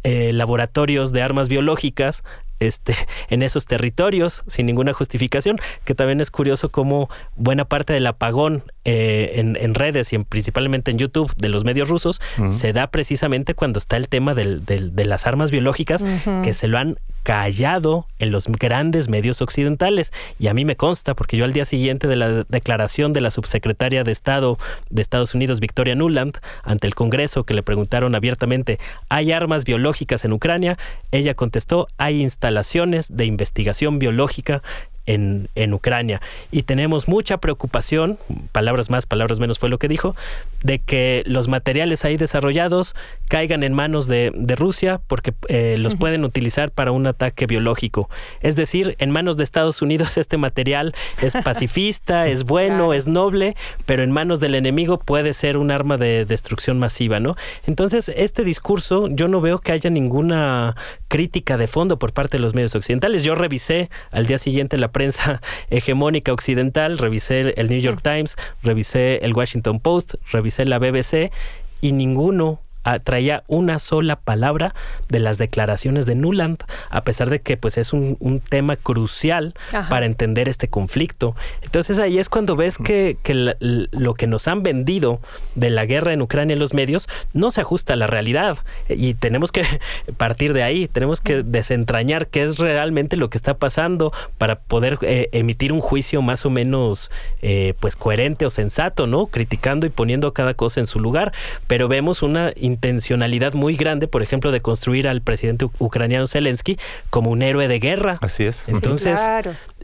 eh, 0.03 0.33
laboratorios 0.33 1.13
de 1.13 1.23
armas 1.23 1.49
biológicas 1.49 2.25
este, 2.61 2.95
en 3.29 3.43
esos 3.43 3.67
territorios 3.67 4.43
sin 4.47 4.67
ninguna 4.67 4.93
justificación, 4.93 5.59
que 5.85 5.95
también 5.95 6.21
es 6.21 6.31
curioso 6.31 6.71
cómo 6.71 7.09
buena 7.37 7.65
parte 7.65 7.93
del 7.93 8.07
apagón 8.07 8.65
eh, 8.85 9.33
en, 9.37 9.75
redes 9.75 10.13
y 10.13 10.19
principalmente 10.19 10.91
en 10.91 10.99
YouTube 10.99 11.33
de 11.37 11.49
los 11.49 11.65
medios 11.65 11.89
rusos 11.89 12.21
se 12.51 12.73
da 12.73 12.87
precisamente 12.89 13.55
cuando 13.55 13.79
está 13.79 13.97
el 13.97 14.09
tema 14.09 14.35
de 14.35 15.05
las 15.05 15.27
armas 15.27 15.51
biológicas 15.51 16.05
que 16.43 16.55
se 16.55 16.69
lo 16.69 16.79
han 16.79 16.99
callado 17.25 18.07
en 18.21 18.31
los 18.31 18.47
grandes 18.47 19.09
medios 19.09 19.43
occidentales. 19.43 20.13
Y 20.39 20.47
a 20.47 20.55
mí 20.55 20.65
me 20.65 20.77
consta, 20.77 21.15
porque 21.15 21.37
yo 21.37 21.45
al 21.45 21.53
día 21.53 21.65
siguiente 21.65 22.07
de 22.07 22.17
la 22.17 22.45
declaración 22.45 23.13
de 23.13 23.23
la 23.23 23.33
subsecretaria 23.33 24.05
de 24.05 24.13
Estado 24.13 24.59
de 24.91 25.03
Estados 25.03 25.35
Unidos, 25.35 25.59
Victoria 25.59 25.97
Nuland, 25.97 26.39
ante 26.63 26.87
el 26.87 26.95
Congreso, 26.95 27.45
que 27.45 27.55
le 27.55 27.63
preguntaron 27.63 28.15
abiertamente, 28.15 28.79
¿hay 29.09 29.33
armas 29.33 29.65
biológicas 29.65 30.25
en 30.25 30.33
Ucrania? 30.33 30.79
Ella 31.11 31.35
contestó, 31.35 31.89
hay 31.97 32.23
instalaciones 32.23 33.17
de 33.17 33.25
investigación 33.25 33.99
biológica 33.99 34.63
en, 35.07 35.49
en, 35.55 35.75
Ucrania. 35.75 36.21
Y 36.51 36.63
tenemos 36.63 37.09
mucha 37.09 37.39
preocupación, 37.39 38.19
palabras 38.53 38.91
más, 38.91 39.07
palabras 39.07 39.41
menos 39.41 39.59
fue 39.59 39.69
lo 39.69 39.79
que 39.79 39.89
dijo, 39.89 40.15
de 40.63 40.79
que 40.79 41.23
los 41.27 41.49
materiales 41.49 42.05
ahí 42.05 42.17
desarrollados 42.17 42.95
caigan 43.29 43.63
en 43.63 43.73
manos 43.73 44.07
de, 44.07 44.33
Rusia 44.57 45.01
porque 45.07 45.35
eh, 45.49 45.77
los 45.79 45.97
pueden 45.97 46.25
utilizar 46.25 46.71
para 46.71 46.93
un 46.93 47.07
ataque 47.07 47.47
biológico. 47.47 48.09
Es 48.41 48.57
decir, 48.57 48.95
en 48.99 49.11
manos 49.11 49.37
de 49.37 49.45
Estados 49.45 49.83
Unidos 49.83 50.17
este 50.17 50.37
material 50.37 50.95
es 51.21 51.35
pacifista, 51.43 52.27
es 52.29 52.45
bueno, 52.45 52.93
es 52.93 53.07
noble, 53.09 53.57
pero 53.87 54.03
en 54.03 54.11
manos 54.11 54.41
del 54.41 54.55
enemigo 54.55 54.99
puede 54.99 55.33
ser 55.33 55.57
un 55.57 55.71
arma 55.71 55.97
de 55.97 56.25
destrucción 56.25 56.79
masiva, 56.79 57.21
¿no? 57.21 57.37
Entonces, 57.67 58.11
este 58.11 58.45
discurso 58.45 59.09
yo 59.09 59.29
no 59.29 59.41
veo 59.41 59.59
que 59.59 59.73
haya 59.73 59.91
ninguna 59.91 60.77
crítica 61.09 61.57
de 61.57 61.67
fondo 61.67 61.99
por 61.99 62.13
parte 62.13 62.37
de 62.37 62.43
los 62.43 62.55
medios 62.55 62.75
occidentales. 62.75 63.25
Yo 63.25 63.35
revisé 63.35 63.91
al 64.11 64.27
día 64.27 64.39
siguiente 64.39 64.79
la 64.79 64.93
prensa 64.93 65.41
hegemónica 65.71 66.33
occidental, 66.33 66.99
revisé 66.99 67.55
el 67.57 67.69
New 67.69 67.81
York 67.81 68.01
Times, 68.03 68.37
revisé 68.63 69.25
el 69.25 69.33
Washington 69.33 69.81
Post, 69.81 70.15
revisé 70.31 70.65
la 70.65 70.79
BBC 70.79 71.33
y 71.81 71.93
ninguno 71.93 72.61
traía 73.03 73.43
una 73.47 73.79
sola 73.79 74.17
palabra 74.17 74.75
de 75.09 75.21
las 75.21 75.39
declaraciones 75.39 76.07
de 76.07 76.15
Nuland, 76.15 76.63
a 76.91 77.03
pesar 77.03 77.31
de 77.31 77.41
que 77.41 77.57
pues 77.57 77.79
es 77.79 77.93
un, 77.93 78.15
tema 78.49 78.77
crucial 78.77 79.55
para 79.89 80.07
entender 80.07 80.49
este 80.49 80.69
conflicto. 80.69 81.35
Entonces 81.63 81.99
ahí 81.99 82.19
es 82.19 82.29
cuando 82.29 82.57
ves 82.57 82.79
que, 82.79 83.17
lo 83.61 84.15
que 84.15 84.27
nos 84.27 84.49
han 84.49 84.63
vendido 84.63 85.21
de 85.55 85.71
la 85.71 85.87
guerra 85.87 86.13
en 86.13 86.23
Ucrania 86.23 86.55
en 86.55 86.61
los 86.61 86.75
medios 86.75 87.09
no 87.33 87.51
se 87.51 87.61
ajusta 87.61 87.95
a 87.95 87.97
la 87.97 88.07
realidad 88.07 88.59
y 88.89 89.15
tenemos 89.15 89.53
que 89.53 89.65
partir 90.17 90.53
de 90.53 90.63
ahí, 90.63 90.89
tenemos 90.89 91.21
que 91.21 91.43
desentrañar 91.43 92.29
qué 92.29 92.45
es 92.45 92.59
realmente 92.59 93.17
lo 93.17 93.31
que 93.31 93.39
está 93.39 93.55
pasando 93.55 94.13
para 94.39 94.57
poder 94.57 94.99
eh, 95.03 95.29
emitir 95.33 95.73
un 95.73 95.81
juicio 95.81 96.23
más 96.23 96.45
o 96.45 96.51
menos 96.51 97.11
eh, 97.43 97.75
pues 97.81 97.97
coherente 97.97 98.47
o 98.47 98.51
sensato, 98.51 99.07
¿no? 99.07 99.27
Criticando 99.27 99.87
y 99.87 99.91
poniendo 99.91 100.33
cada 100.33 100.55
cosa 100.55 100.81
en 100.81 100.87
su 100.87 101.01
lugar, 101.01 101.33
pero 101.67 101.89
vemos 101.89 102.23
una 102.23 102.53
intencionalidad 102.75 103.55
muy 103.55 103.77
grande, 103.77 104.07
por 104.09 104.23
ejemplo, 104.23 104.53
de 104.53 104.61
construir 104.61 105.09
al 105.09 105.23
presidente 105.23 105.67
ucraniano 105.79 106.27
Zelensky 106.27 106.79
como 107.11 107.31
un 107.31 107.43
héroe 107.43 107.69
de 107.69 107.79
guerra. 107.79 108.19
Así 108.21 108.45
es. 108.45 108.65
Entonces, 108.67 109.19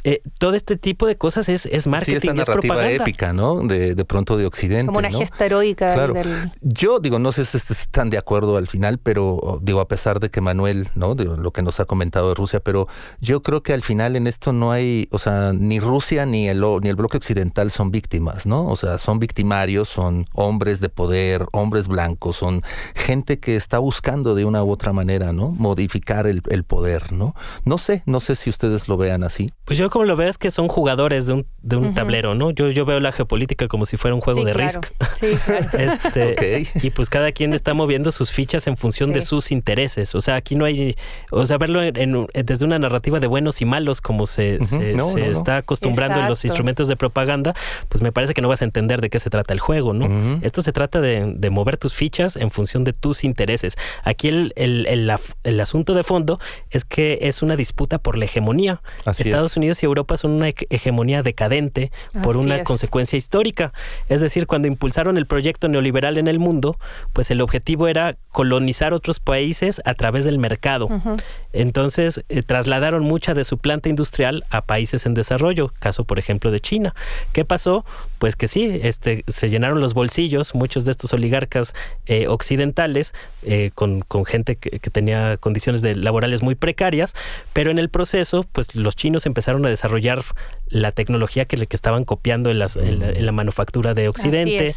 eh, 0.05 0.23
todo 0.39 0.55
este 0.55 0.77
tipo 0.77 1.07
de 1.07 1.17
cosas 1.17 1.49
es, 1.49 1.67
es 1.67 1.87
marketing, 1.87 2.21
sí, 2.21 2.29
esta 2.29 2.35
narrativa 2.35 2.91
épica, 2.91 3.33
¿no? 3.33 3.61
De, 3.61 3.95
de, 3.95 4.05
pronto 4.05 4.37
de 4.37 4.47
Occidente. 4.47 4.87
Como 4.87 4.99
una 4.99 5.11
gesta 5.11 5.47
heroica. 5.47 5.95
Claro. 5.95 6.15
Yo 6.63 7.01
digo, 7.01 7.19
no 7.19 7.33
sé 7.33 7.45
si 7.45 7.57
están 7.57 8.11
de 8.11 8.19
acuerdo 8.19 8.57
al 8.57 8.69
final, 8.69 8.99
pero 8.99 9.61
digo, 9.63 9.81
a 9.81 9.89
pesar 9.89 10.21
de 10.21 10.31
que 10.31 10.41
Manuel, 10.41 10.89
¿no? 10.95 11.15
De 11.15 11.25
lo 11.25 11.51
que 11.53 11.63
nos 11.63 11.81
ha 11.81 11.85
comentado 11.85 12.31
de 12.31 12.35
Rusia, 12.35 12.61
pero 12.61 12.89
yo 13.21 13.43
creo 13.43 13.63
que 13.63 13.73
al 13.73 13.83
final 13.83 14.17
en 14.17 14.27
esto 14.27 14.53
no 14.53 14.73
hay, 14.73 15.09
o 15.11 15.19
sea, 15.19 15.53
ni 15.53 15.81
Rusia 15.81 16.27
ni 16.27 16.49
el, 16.49 16.65
ni 16.83 16.89
el 16.89 16.97
bloque 16.97 17.19
occidental 17.19 17.71
son 17.71 17.91
víctimas, 17.91 18.47
¿no? 18.47 18.67
O 18.67 18.77
sea, 18.77 18.99
son 18.99 19.19
victimarios, 19.19 19.89
son 19.89 20.27
hombres 20.33 20.81
de 20.81 20.89
poder, 20.89 21.47
hombres 21.53 21.89
blancos, 21.89 22.37
son 22.37 22.63
gente 22.95 23.39
que 23.39 23.57
está 23.57 23.79
buscando 23.79 24.35
de 24.35 24.45
una 24.45 24.65
u 24.65 24.71
otra 24.71 24.93
manera, 24.93 25.33
¿no? 25.33 25.51
Modificar 25.51 26.27
el, 26.27 26.43
el 26.49 26.65
poder, 26.65 27.13
¿no? 27.13 27.35
No 27.65 27.79
sé, 27.79 28.03
no 28.07 28.21
sé 28.21 28.35
si 28.37 28.49
ustedes 28.49 28.89
lo 28.89 28.97
vean 28.97 29.25
así. 29.25 29.51
Pues 29.65 29.79
yo 29.79 29.90
como 29.91 30.05
lo 30.05 30.17
veo 30.17 30.29
es 30.29 30.39
que 30.39 30.51
son 30.51 30.69
jugadores 30.69 31.27
de 31.27 31.35
un, 31.35 31.47
de 31.63 31.77
un 31.77 31.95
tablero, 31.95 32.35
¿no? 32.35 32.51
Yo, 32.51 32.69
yo 32.69 32.85
veo 32.85 33.01
la 33.01 33.13
geopolítica 33.13 33.69
como 33.69 33.87
si 33.87 33.97
fuera 33.97 34.15
un 34.15 34.21
juego 34.21 34.45
de 34.45 34.53
Risk. 34.53 34.87
Sí, 35.19 35.37
claro. 35.45 35.67
este, 35.79 36.67
Y 36.83 36.91
pues 36.91 37.11
cada 37.11 37.33
quien 37.33 37.53
está 37.53 37.75
moviendo 37.75 38.13
sus 38.13 38.33
fichas 38.33 38.67
en 38.67 38.77
función 38.77 39.13
de 39.13 39.23
sus 39.23 39.51
intereses. 39.51 40.15
O 40.15 40.21
sea, 40.21 40.37
aquí 40.37 40.55
no 40.55 40.65
hay, 40.65 40.97
o 41.31 41.45
sea, 41.47 41.59
verlo 41.59 41.81
desde 41.83 42.65
una 42.65 42.79
narrativa 42.79 43.21
de 43.21 43.27
buenos 43.27 43.61
y 43.61 43.65
malos 43.65 44.01
como 44.01 44.27
se, 44.27 44.65
se, 44.65 45.31
está 45.31 45.59
acostumbrando 45.59 46.21
en 46.21 46.29
los 46.29 46.45
instrumentos 46.45 46.89
de 46.89 46.97
propaganda, 46.97 47.55
pues 47.89 48.03
me 48.03 48.13
parece 48.13 48.35
que 48.35 48.43
no 48.43 48.49
vas 48.49 48.63
a 48.63 48.65
entender 48.65 49.01
de 49.01 49.11
qué 49.11 49.19
se 49.19 49.31
trata 49.31 49.53
el 49.53 49.61
juego, 49.61 49.93
¿no? 49.93 50.41
Esto 50.43 50.63
se 50.63 50.73
trata 50.73 51.01
de, 51.01 51.35
de, 51.37 51.51
mover 51.51 51.77
tus 51.77 51.95
fichas 51.95 52.37
en 52.37 52.51
función 52.51 52.85
de 52.85 52.93
tus 52.93 53.25
intereses. 53.25 53.77
Aquí 54.05 54.29
el, 54.29 54.53
el, 54.57 54.87
el, 54.87 55.13
el 55.45 55.61
asunto 55.61 55.95
de 55.95 56.03
fondo 56.03 56.39
es 56.71 56.85
que 56.85 57.19
es 57.23 57.43
una 57.43 57.57
disputa 57.57 57.99
por 57.99 58.17
la 58.17 58.25
hegemonía. 58.25 58.81
Estados 59.07 59.57
Unidos 59.57 59.80
y 59.83 59.87
Europa 59.87 60.17
son 60.17 60.33
una 60.33 60.49
hegemonía 60.49 61.23
decadente 61.23 61.91
por 62.23 62.37
una 62.37 62.65
consecuencia 62.65 63.17
histórica. 63.17 63.73
Es 64.09 64.21
decir, 64.21 64.47
cuando 64.47 64.69
impulsaron 64.69 65.17
el 65.17 65.27
proyecto 65.27 65.69
neoliberal 65.69 66.19
en 66.19 66.29
el 66.29 66.39
mundo, 66.39 66.79
pues 67.13 67.31
el 67.31 67.41
objetivo 67.41 67.89
era 67.89 68.17
colonizar 68.31 68.95
otros 68.95 69.21
países 69.21 69.81
a 69.85 69.95
través 69.95 70.25
del 70.25 70.39
mercado. 70.39 70.89
Entonces, 71.53 72.25
eh, 72.29 72.43
trasladaron 72.43 73.05
mucha 73.05 73.35
de 73.35 73.45
su 73.45 73.59
planta 73.59 73.89
industrial 73.89 74.45
a 74.51 74.63
países 74.63 75.07
en 75.07 75.15
desarrollo, 75.15 75.73
caso 75.79 76.05
por 76.05 76.19
ejemplo 76.19 76.51
de 76.51 76.61
China. 76.61 76.95
¿Qué 77.33 77.45
pasó? 77.45 77.85
Pues 78.19 78.37
que 78.37 78.49
sí, 78.49 78.81
este, 78.83 79.25
se 79.29 79.49
llenaron 79.49 79.81
los 79.81 79.95
bolsillos, 79.95 80.55
muchos 80.55 80.85
de 80.85 80.93
estos 80.93 81.13
oligarcas 81.13 81.75
eh, 82.07 82.29
occidentales, 82.29 83.15
eh, 83.43 83.71
con, 83.75 84.05
gente 84.27 84.57
que, 84.57 84.79
tenía 84.91 85.37
condiciones 85.39 85.83
de, 85.83 85.95
laborales 85.95 86.43
muy 86.43 86.55
precarias, 86.55 87.15
pero 87.53 87.71
en 87.71 87.79
el 87.79 87.89
proceso, 87.89 88.45
pues 88.53 88.75
los 88.75 88.97
chinos 88.97 89.27
empezaron 89.27 89.65
a 89.65 89.70
desarrollar 89.71 90.23
la 90.71 90.93
tecnología 90.93 91.45
que, 91.45 91.57
que 91.67 91.77
estaban 91.77 92.05
copiando 92.05 92.51
en, 92.51 92.61
las, 92.61 92.77
en, 92.77 93.27
la, 93.27 93.33
manufactura 93.33 93.93
de 93.93 94.09
Occidente, 94.09 94.69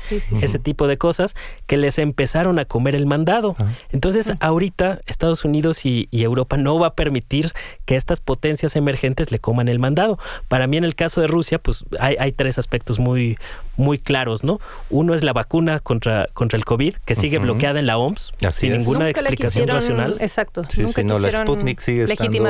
ese 0.41 0.59
tipo 0.59 0.87
de 0.87 0.97
cosas, 0.97 1.35
que 1.67 1.77
les 1.77 1.99
empezaron 1.99 2.57
a 2.57 2.65
comer 2.65 2.95
el 2.95 3.05
mandado. 3.05 3.55
Entonces, 3.91 4.33
ahorita 4.39 4.99
Estados 5.05 5.45
Unidos 5.45 5.85
y, 5.85 6.09
Europa 6.11 6.55
no 6.55 6.79
va 6.79 6.87
a 6.87 6.93
permitir 6.93 7.51
que 7.85 7.97
estas 7.97 8.21
potencias 8.21 8.77
emergentes 8.77 9.29
le 9.29 9.39
coman 9.39 9.67
el 9.67 9.77
mandado. 9.77 10.17
Para 10.47 10.67
mí, 10.67 10.77
en 10.77 10.85
el 10.85 10.95
caso 10.95 11.19
de 11.19 11.27
Rusia, 11.27 11.59
pues 11.59 11.83
hay, 11.99 12.15
hay 12.17 12.31
tres 12.31 12.57
aspectos 12.57 12.97
muy, 12.97 13.37
muy 13.75 13.99
claros, 13.99 14.43
¿no? 14.43 14.59
Uno 14.89 15.13
es 15.13 15.23
la 15.23 15.33
vacuna 15.33 15.79
contra, 15.79 16.27
contra 16.33 16.57
el 16.57 16.65
COVID, 16.65 16.95
que 17.05 17.15
sigue 17.15 17.39
bloqueada 17.39 17.79
en 17.79 17.87
la 17.87 17.97
OMS, 17.97 18.31
sin 18.51 18.73
ninguna 18.73 19.09
explicación 19.09 19.67
racional. 19.67 20.17
Exacto. 20.21 20.63
Sí, 20.69 20.81
Nunca 20.81 21.03
no, 21.03 21.19
la 21.19 21.31
Sputnik 21.31 21.79
sigue 21.79 22.03
estando 22.03 22.47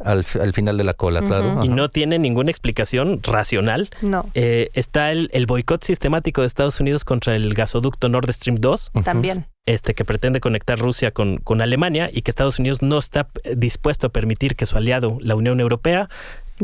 al, 0.00 0.26
al, 0.40 0.52
final 0.52 0.76
de 0.76 0.84
la 0.84 0.94
cola, 0.94 1.22
claro. 1.22 1.64
Y 1.66 1.68
no 1.68 1.88
tiene 1.88 2.18
ninguna 2.18 2.50
explicación 2.50 3.20
racional. 3.22 3.90
No. 4.02 4.26
Eh, 4.34 4.70
está 4.74 5.12
el, 5.12 5.30
el 5.32 5.46
boicot 5.46 5.82
sistemático 5.82 6.40
de 6.40 6.46
Estados 6.46 6.80
Unidos 6.80 7.04
contra 7.04 7.36
el 7.36 7.54
gasoducto 7.54 8.08
Nord 8.08 8.32
Stream 8.32 8.56
2. 8.60 8.92
También 9.04 9.46
este, 9.66 9.94
que 9.94 10.04
pretende 10.04 10.40
conectar 10.40 10.78
Rusia 10.78 11.10
con, 11.10 11.38
con, 11.38 11.60
Alemania 11.60 12.08
y 12.12 12.22
que 12.22 12.30
Estados 12.30 12.58
Unidos 12.60 12.82
no 12.82 12.98
está 12.98 13.28
dispuesto 13.56 14.06
a 14.06 14.10
permitir 14.10 14.54
que 14.54 14.64
su 14.64 14.76
aliado, 14.76 15.18
la 15.20 15.34
Unión 15.34 15.60
Europea, 15.60 16.08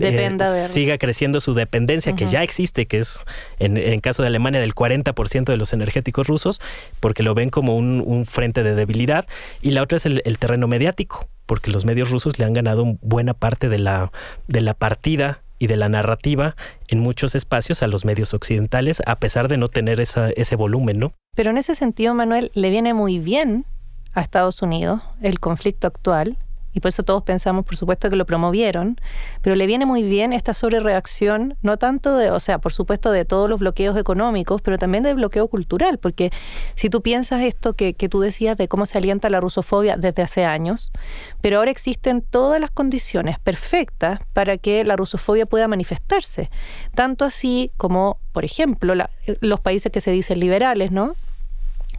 eh, 0.01 0.69
siga 0.71 0.97
creciendo 0.99 1.41
su 1.41 1.55
dependencia, 1.55 2.15
que 2.15 2.27
ya 2.27 2.43
existe, 2.43 2.87
que 2.87 2.99
es 2.99 3.21
en, 3.59 3.77
en, 3.77 4.01
caso 4.01 4.23
de 4.23 4.29
Alemania 4.29 4.61
del 4.61 4.75
40% 4.75 5.45
de 5.45 5.57
los 5.57 5.73
energéticos 5.73 6.29
rusos, 6.29 6.61
porque 7.01 7.23
lo 7.23 7.35
ven 7.35 7.51
como 7.51 7.77
un, 7.77 8.03
un 8.05 8.25
frente 8.27 8.63
de 8.63 8.75
debilidad. 8.75 9.27
Y 9.61 9.73
la 9.73 9.83
otra 9.83 9.97
es 9.97 10.07
el, 10.07 10.23
el, 10.25 10.39
terreno 10.39 10.67
mediático, 10.67 11.29
porque 11.47 11.71
los 11.71 11.85
medios 11.85 12.11
rusos 12.11 12.39
le 12.39 12.45
han 12.45 12.53
ganado 12.53 12.97
buena 13.03 13.35
parte 13.35 13.69
de 13.69 13.79
la, 13.79 14.11
de 14.49 14.61
la 14.63 14.75
partida 14.75 15.41
y 15.59 15.67
de 15.69 15.77
la 15.77 15.89
narrativa 15.89 16.57
en 16.89 16.99
muchos 16.99 17.35
espacios 17.35 17.83
a 17.83 17.87
los 17.87 18.05
medios 18.05 18.35
occidentales, 18.35 19.03
a 19.07 19.17
pesar 19.17 19.49
de 19.49 19.59
no 19.59 19.69
tener 19.69 20.01
esa, 20.01 20.31
ese 20.31 20.57
volumen, 20.57 20.99
¿no? 20.99 21.13
Pero 21.37 21.51
en 21.51 21.59
ese 21.59 21.75
sentido, 21.75 22.15
Manuel, 22.15 22.51
le 22.55 22.71
viene 22.71 22.95
muy 22.95 23.19
bien 23.19 23.65
a 24.13 24.23
Estados 24.23 24.63
Unidos 24.63 25.03
el 25.21 25.39
conflicto 25.39 25.87
actual 25.87 26.37
y 26.73 26.81
por 26.81 26.89
eso 26.89 27.03
todos 27.03 27.23
pensamos, 27.23 27.65
por 27.65 27.77
supuesto, 27.77 28.09
que 28.11 28.17
lo 28.17 28.27
promovieron, 28.27 28.99
pero 29.41 29.57
le 29.57 29.67
viene 29.67 29.87
muy 29.87 30.03
bien 30.03 30.33
esta 30.33 30.55
sobrereacción, 30.55 31.57
no 31.63 31.77
tanto 31.77 32.17
de, 32.17 32.31
o 32.31 32.41
sea, 32.41 32.59
por 32.59 32.73
supuesto, 32.73 33.13
de 33.13 33.25
todos 33.25 33.49
los 33.49 33.61
bloqueos 33.61 33.97
económicos, 33.97 34.63
pero 34.63 34.79
también 34.79 35.05
del 35.05 35.17
bloqueo 35.17 35.49
cultural, 35.49 35.99
porque 35.99 36.31
si 36.75 36.89
tú 36.91 37.03
piensas 37.03 37.43
esto 37.43 37.75
que, 37.75 37.95
que 37.95 38.09
tú 38.09 38.21
decías 38.21 38.57
de 38.57 38.69
cómo 38.69 38.87
se 38.87 38.99
alienta 38.99 39.29
la 39.31 39.41
rusofobia 39.41 39.97
desde 39.97 40.23
hace 40.23 40.45
años, 40.45 40.93
pero 41.41 41.59
ahora 41.59 41.71
existen 41.71 42.23
todas 42.23 42.61
las 42.61 42.71
condiciones 42.71 43.39
perfectas 43.39 44.21
para 44.33 44.59
que 44.59 44.85
la 44.85 44.97
rusofobia 44.97 45.47
pueda 45.47 45.69
manifestarse, 45.69 46.51
tanto 46.95 47.25
así 47.25 47.73
como, 47.77 48.19
por 48.33 48.45
ejemplo, 48.45 48.95
los 49.41 49.61
países 49.61 49.93
que 49.93 50.01
se 50.01 50.11
dicen 50.11 50.41
liberales, 50.41 50.93
¿no? 50.93 51.15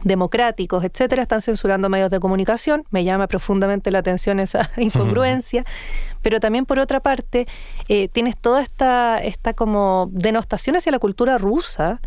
Democráticos, 0.04 0.84
etcétera, 0.84 1.22
están 1.22 1.40
censurando 1.40 1.88
medios 1.88 2.10
de 2.10 2.20
comunicación. 2.20 2.84
Me 2.90 3.04
llama 3.04 3.26
profundamente 3.26 3.90
la 3.90 3.98
atención 3.98 4.38
esa 4.38 4.70
incongruencia. 4.76 5.64
Pero 6.22 6.40
también, 6.40 6.64
por 6.64 6.78
otra 6.78 7.00
parte, 7.00 7.46
eh, 7.88 8.08
tienes 8.08 8.36
toda 8.38 8.62
esta, 8.62 9.18
esta 9.18 9.52
como 9.52 10.08
denostación 10.12 10.76
hacia 10.76 10.92
la 10.92 10.98
cultura 10.98 11.36
rusa, 11.38 12.00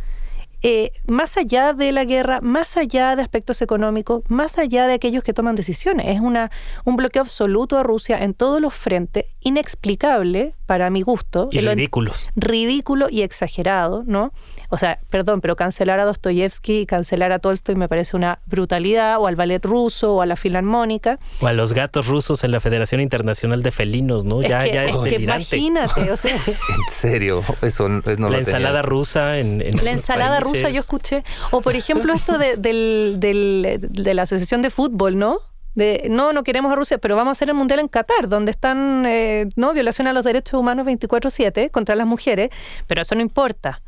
eh, 0.64 0.92
más 1.08 1.38
allá 1.38 1.74
de 1.74 1.92
la 1.92 2.04
guerra, 2.04 2.42
más 2.42 2.78
allá 2.78 3.16
de 3.16 3.22
aspectos 3.22 3.62
económicos, 3.62 4.24
más 4.28 4.58
allá 4.58 4.88
de 4.88 4.94
aquellos 4.94 5.24
que 5.24 5.34
toman 5.34 5.56
decisiones. 5.56 6.08
Es 6.08 6.20
una, 6.20 6.52
un 6.84 6.96
bloqueo 6.96 7.22
absoluto 7.22 7.78
a 7.78 7.84
Rusia 7.84 8.24
en 8.24 8.34
todos 8.34 8.60
los 8.62 8.74
frentes, 8.74 9.26
inexplicable 9.42 10.56
para 10.66 10.90
mi 10.90 11.02
gusto. 11.02 11.50
Y 11.52 11.62
ridículo. 11.62 12.12
Ridículo 12.36 13.08
y 13.10 13.22
exagerado, 13.22 14.04
¿no? 14.06 14.34
O 14.70 14.78
sea, 14.78 15.00
perdón, 15.10 15.40
pero 15.40 15.56
cancelar 15.56 16.00
a 16.00 16.06
Dostoyevsky 16.06 16.82
y 16.82 16.86
cancelar 16.86 17.32
a 17.32 17.40
Tolstoy 17.40 17.76
me 17.76 17.88
parece 17.88 18.18
una 18.18 18.40
brutalidad, 18.48 19.20
o 19.20 19.28
al 19.28 19.36
ballet 19.36 19.64
ruso, 19.64 20.16
o 20.16 20.22
a 20.22 20.26
la 20.26 20.36
filarmónica. 20.36 21.20
O 21.40 21.48
a 21.48 21.54
los 21.54 21.72
gatos 21.72 22.08
rusos 22.08 22.44
en 22.44 22.52
la 22.52 22.60
Federación 22.60 23.00
Internacional 23.00 23.64
de 23.64 23.72
Felinos, 23.72 24.26
¿no? 24.26 24.42
ya, 24.42 24.66
ya 24.66 24.86
es, 24.86 24.96
imagínate, 25.20 26.12
o 26.12 26.18
sea. 26.18 26.36
en 26.46 26.94
serio, 26.94 27.44
eso, 27.62 27.88
no 27.88 28.30
La 28.30 28.40
ensalada 28.40 28.82
rusa 28.82 29.40
en, 29.40 29.64
La 29.84 29.92
ensalada 29.92 30.40
rusa 30.42 30.47
yo 30.54 30.80
escuché. 30.80 31.24
O 31.52 31.62
por 31.62 31.76
ejemplo 31.76 32.14
esto 32.14 32.38
de, 32.38 32.58
del, 32.58 33.18
de 33.20 34.14
la 34.14 34.24
Asociación 34.24 34.62
de 34.62 34.70
Fútbol, 34.70 35.18
¿no? 35.18 35.42
de 35.78 36.08
no, 36.10 36.34
no 36.34 36.44
queremos 36.44 36.72
a 36.72 36.76
Rusia, 36.76 36.98
pero 36.98 37.16
vamos 37.16 37.30
a 37.30 37.34
hacer 37.34 37.50
el 37.50 37.54
Mundial 37.54 37.80
en 37.80 37.88
Qatar, 37.88 38.28
donde 38.28 38.50
están, 38.50 39.06
eh, 39.06 39.48
¿no? 39.56 39.74
Violación 39.74 40.08
a 40.08 40.14
los 40.14 40.26
derechos 40.26 40.60
humanos 40.60 40.88
24-7 40.88 41.70
contra 41.70 41.94
las 41.94 42.08
mujeres, 42.08 42.50
pero 42.88 43.04
eso 43.04 43.14
no 43.14 43.22
importa. 43.22 43.84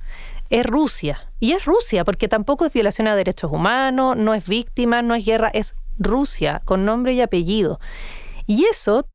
Es 0.51 0.67
Rusia. 0.67 1.31
Y 1.39 1.53
es 1.53 1.65
Rusia, 1.65 2.05
porque 2.05 2.27
tampoco 2.27 2.65
es 2.67 2.73
violación 2.73 3.07
a 3.07 3.15
derechos 3.15 3.51
humanos, 3.51 4.15
no 4.17 4.35
es 4.35 4.45
víctima, 4.45 5.01
no 5.01 5.15
es 5.15 5.25
guerra, 5.25 5.49
es 5.51 5.75
Rusia, 5.97 6.61
con 6.63 6.85
nombre 6.85 7.13
y 7.13 7.21
apellido. 7.21 7.79
Y 8.45 8.65
eso, 8.65 9.07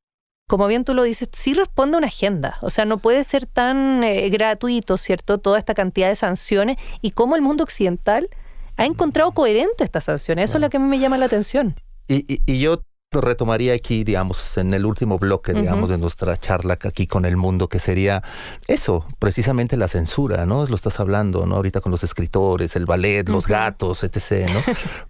como 0.46 0.66
bien 0.66 0.85
tú 0.85 0.94
lo 0.94 1.02
dices, 1.02 1.28
sí 1.33 1.54
responde 1.54 1.96
a 1.96 1.98
una 1.98 2.09
agenda. 2.09 2.59
O 2.61 2.70
sea, 2.70 2.85
no 2.85 2.98
puede 2.98 3.24
ser 3.24 3.46
tan 3.46 4.04
eh, 4.04 4.28
gratuito, 4.28 4.98
¿cierto? 4.98 5.38
Toda 5.38 5.59
esta 5.59 5.74
cantidad 5.74 6.09
de 6.09 6.16
sanciones 6.16 6.76
y 7.00 7.12
cómo 7.12 7.37
el 7.37 7.42
mundo 7.42 7.64
occidental 7.64 8.28
ha 8.76 8.85
encontrado 8.85 9.33
coherente 9.33 9.85
estas 9.85 10.04
sanciones. 10.04 10.50
Eso 10.50 10.59
es 10.59 10.61
lo 10.61 10.70
que 10.70 10.76
a 10.76 10.80
mí 10.80 10.88
me 10.88 10.98
llama 10.98 11.16
la 11.16 11.26
atención. 11.26 11.74
Y, 12.09 12.42
y, 12.44 12.59
yo 12.59 12.83
retomaría 13.11 13.74
aquí, 13.74 14.04
digamos, 14.04 14.59
en 14.59 14.74
el 14.74 14.85
último 14.85 15.18
bloque, 15.18 15.52
digamos, 15.54 15.88
de 15.88 15.96
nuestra 15.96 16.37
charla 16.37 16.76
aquí 16.83 17.07
con 17.07 17.24
el 17.24 17.37
mundo, 17.37 17.68
que 17.68 17.78
sería 17.78 18.22
eso, 18.66 19.07
precisamente 19.20 19.76
la 19.76 19.88
censura, 19.88 20.44
¿no? 20.46 20.66
Lo 20.66 20.74
estás 20.74 20.98
hablando, 20.98 21.46
¿no? 21.46 21.57
Ahorita 21.57 21.80
con 21.80 21.92
los 21.92 22.02
escritores, 22.02 22.74
el 22.74 22.87
ballet, 22.87 23.28
los 23.28 23.46
gatos, 23.46 24.02
etc., 24.02 24.50
¿no? 24.52 24.61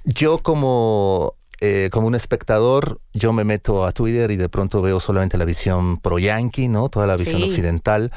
yo 0.04 0.38
como 0.38 1.34
eh, 1.60 1.88
como 1.92 2.06
un 2.06 2.14
espectador, 2.14 3.00
yo 3.12 3.32
me 3.32 3.44
meto 3.44 3.84
a 3.84 3.92
Twitter 3.92 4.30
y 4.30 4.36
de 4.36 4.48
pronto 4.48 4.82
veo 4.82 4.98
solamente 5.00 5.38
la 5.38 5.44
visión 5.44 5.98
pro-yankee, 5.98 6.68
¿no? 6.68 6.88
Toda 6.88 7.06
la 7.06 7.16
visión 7.16 7.42
occidental. 7.42 8.10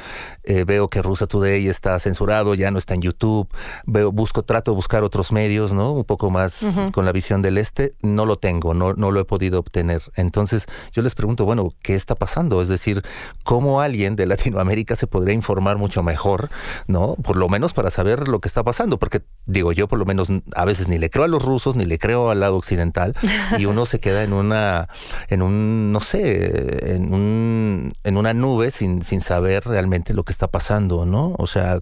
Eh, 0.43 0.63
veo 0.63 0.89
que 0.89 1.02
Rusa 1.02 1.28
Today 1.28 1.67
está 1.67 2.00
censurado, 2.00 2.56
ya 2.56 2.71
no 2.71 2.80
está 2.80 2.93
en 2.93 3.02
YouTube. 3.02 3.47
Veo, 3.86 4.12
busco, 4.12 4.43
trato 4.43 4.71
de 4.71 4.76
buscar 4.76 5.04
otros 5.04 5.32
medios, 5.32 5.73
¿no? 5.73 5.91
Un 5.91 6.04
poco 6.04 6.30
más 6.30 6.60
con 6.93 7.06
la 7.06 7.12
visión 7.12 7.41
del 7.41 7.58
este. 7.58 7.93
No 8.02 8.26
lo 8.26 8.38
tengo, 8.38 8.73
no, 8.73 8.93
no 8.93 9.12
lo 9.12 9.19
he 9.19 9.26
podido 9.26 9.60
obtener. 9.60 10.02
Entonces, 10.15 10.65
yo 10.91 11.02
les 11.02 11.13
pregunto, 11.13 11.45
bueno, 11.45 11.73
¿qué 11.82 11.95
está 11.95 12.15
pasando? 12.15 12.62
Es 12.62 12.67
decir, 12.67 13.04
¿cómo 13.43 13.82
alguien 13.82 14.15
de 14.15 14.26
Latinoamérica 14.26 14.95
se 14.95 15.06
podría 15.06 15.34
informar 15.34 15.78
mucho 15.78 16.02
mejor, 16.02 16.50
¿no? 16.88 17.15
Por 17.15 17.36
lo 17.36 17.50
menos 17.50 17.73
para 17.73 17.91
saber 17.91 18.28
lo 18.28 18.39
que 18.39 18.47
está 18.47 18.63
pasando. 18.63 18.97
Porque, 18.97 19.21
digo, 19.45 19.71
yo 19.73 19.88
por 19.88 20.00
lo 20.00 20.06
menos 20.06 20.30
a 20.56 20.65
veces 20.65 20.88
ni 20.88 20.97
le 20.97 21.10
creo 21.10 21.26
a 21.26 21.28
los 21.28 21.43
rusos, 21.43 21.76
ni 21.76 21.86
le 21.86 22.00
creo 22.00 22.32
al 22.32 22.39
lado 22.39 22.56
occidental 22.56 23.13
y 23.57 23.65
uno 23.65 23.85
se 23.85 23.99
queda 23.99 24.23
en 24.23 24.33
una, 24.33 24.87
en 25.29 25.41
un, 25.41 25.91
no 25.91 25.99
sé, 25.99 26.95
en, 26.95 27.13
un, 27.13 27.93
en 28.03 28.17
una 28.17 28.33
nube 28.33 28.71
sin, 28.71 29.01
sin 29.01 29.21
saber 29.21 29.65
realmente 29.65 30.13
lo 30.13 30.23
que 30.23 30.31
está 30.31 30.47
pasando, 30.47 31.05
¿no? 31.05 31.35
O 31.37 31.47
sea, 31.47 31.79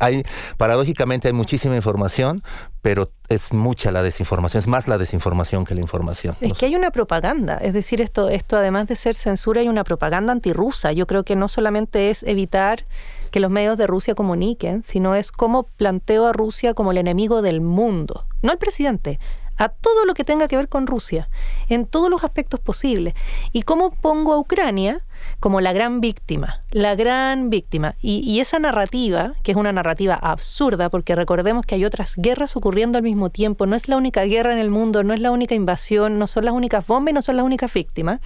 hay, 0.00 0.24
paradójicamente 0.56 1.28
hay 1.28 1.34
muchísima 1.34 1.76
información, 1.76 2.42
pero 2.82 3.10
es 3.28 3.52
mucha 3.52 3.90
la 3.90 4.02
desinformación, 4.02 4.60
es 4.60 4.66
más 4.66 4.88
la 4.88 4.98
desinformación 4.98 5.64
que 5.64 5.74
la 5.74 5.80
información. 5.80 6.36
Es 6.40 6.54
que 6.54 6.66
hay 6.66 6.76
una 6.76 6.90
propaganda, 6.90 7.54
es 7.54 7.74
decir, 7.74 8.00
esto, 8.00 8.28
esto 8.28 8.56
además 8.56 8.88
de 8.88 8.96
ser 8.96 9.16
censura, 9.16 9.60
hay 9.60 9.68
una 9.68 9.84
propaganda 9.84 10.32
antirrusa. 10.32 10.92
Yo 10.92 11.06
creo 11.06 11.24
que 11.24 11.36
no 11.36 11.48
solamente 11.48 12.10
es 12.10 12.22
evitar 12.22 12.86
que 13.30 13.40
los 13.40 13.50
medios 13.50 13.76
de 13.76 13.86
Rusia 13.86 14.14
comuniquen, 14.14 14.82
sino 14.82 15.14
es 15.14 15.32
cómo 15.32 15.64
planteo 15.64 16.26
a 16.26 16.32
Rusia 16.32 16.74
como 16.74 16.92
el 16.92 16.98
enemigo 16.98 17.42
del 17.42 17.60
mundo, 17.60 18.24
no 18.42 18.52
al 18.52 18.58
presidente, 18.58 19.18
a 19.58 19.68
todo 19.68 20.04
lo 20.04 20.14
que 20.14 20.24
tenga 20.24 20.48
que 20.48 20.56
ver 20.56 20.68
con 20.68 20.86
Rusia, 20.86 21.28
en 21.68 21.86
todos 21.86 22.08
los 22.08 22.24
aspectos 22.24 22.60
posibles. 22.60 23.14
¿Y 23.52 23.62
cómo 23.62 23.90
pongo 23.90 24.32
a 24.32 24.38
Ucrania 24.38 25.04
como 25.40 25.60
la 25.60 25.72
gran 25.72 26.00
víctima? 26.00 26.62
La 26.70 26.94
gran 26.94 27.50
víctima. 27.50 27.96
Y, 28.00 28.38
esa 28.38 28.60
narrativa, 28.60 29.34
que 29.42 29.50
es 29.50 29.56
una 29.56 29.72
narrativa 29.72 30.14
absurda, 30.14 30.90
porque 30.90 31.16
recordemos 31.16 31.66
que 31.66 31.74
hay 31.74 31.84
otras 31.84 32.14
guerras 32.16 32.56
ocurriendo 32.56 32.98
al 32.98 33.02
mismo 33.02 33.30
tiempo, 33.30 33.66
no 33.66 33.74
es 33.74 33.88
la 33.88 33.96
única 33.96 34.22
guerra 34.24 34.52
en 34.52 34.60
el 34.60 34.70
mundo, 34.70 35.02
no 35.02 35.12
es 35.12 35.20
la 35.20 35.32
única 35.32 35.56
invasión, 35.56 36.18
no 36.18 36.28
son 36.28 36.44
las 36.44 36.54
únicas 36.54 36.86
bombas 36.86 37.10
y 37.10 37.14
no 37.14 37.22
son 37.22 37.36
las 37.36 37.44
únicas 37.44 37.72
víctimas, 37.72 38.20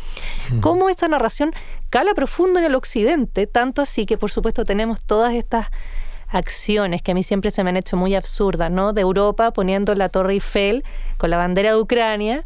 cómo 0.60 0.90
esa 0.90 1.08
narración 1.08 1.52
cala 1.88 2.12
profundo 2.14 2.58
en 2.58 2.66
el 2.66 2.74
occidente, 2.74 3.46
tanto 3.46 3.80
así 3.80 4.04
que 4.04 4.18
por 4.18 4.30
supuesto 4.30 4.64
tenemos 4.64 5.02
todas 5.02 5.32
estas 5.32 5.68
acciones 6.32 7.02
que 7.02 7.12
a 7.12 7.14
mí 7.14 7.22
siempre 7.22 7.50
se 7.50 7.62
me 7.62 7.70
han 7.70 7.76
hecho 7.76 7.96
muy 7.96 8.14
absurdas, 8.14 8.70
¿no? 8.70 8.92
De 8.92 9.02
Europa 9.02 9.52
poniendo 9.52 9.94
la 9.94 10.08
Torre 10.08 10.34
Eiffel 10.34 10.84
con 11.18 11.30
la 11.30 11.36
bandera 11.36 11.70
de 11.70 11.80
Ucrania, 11.80 12.44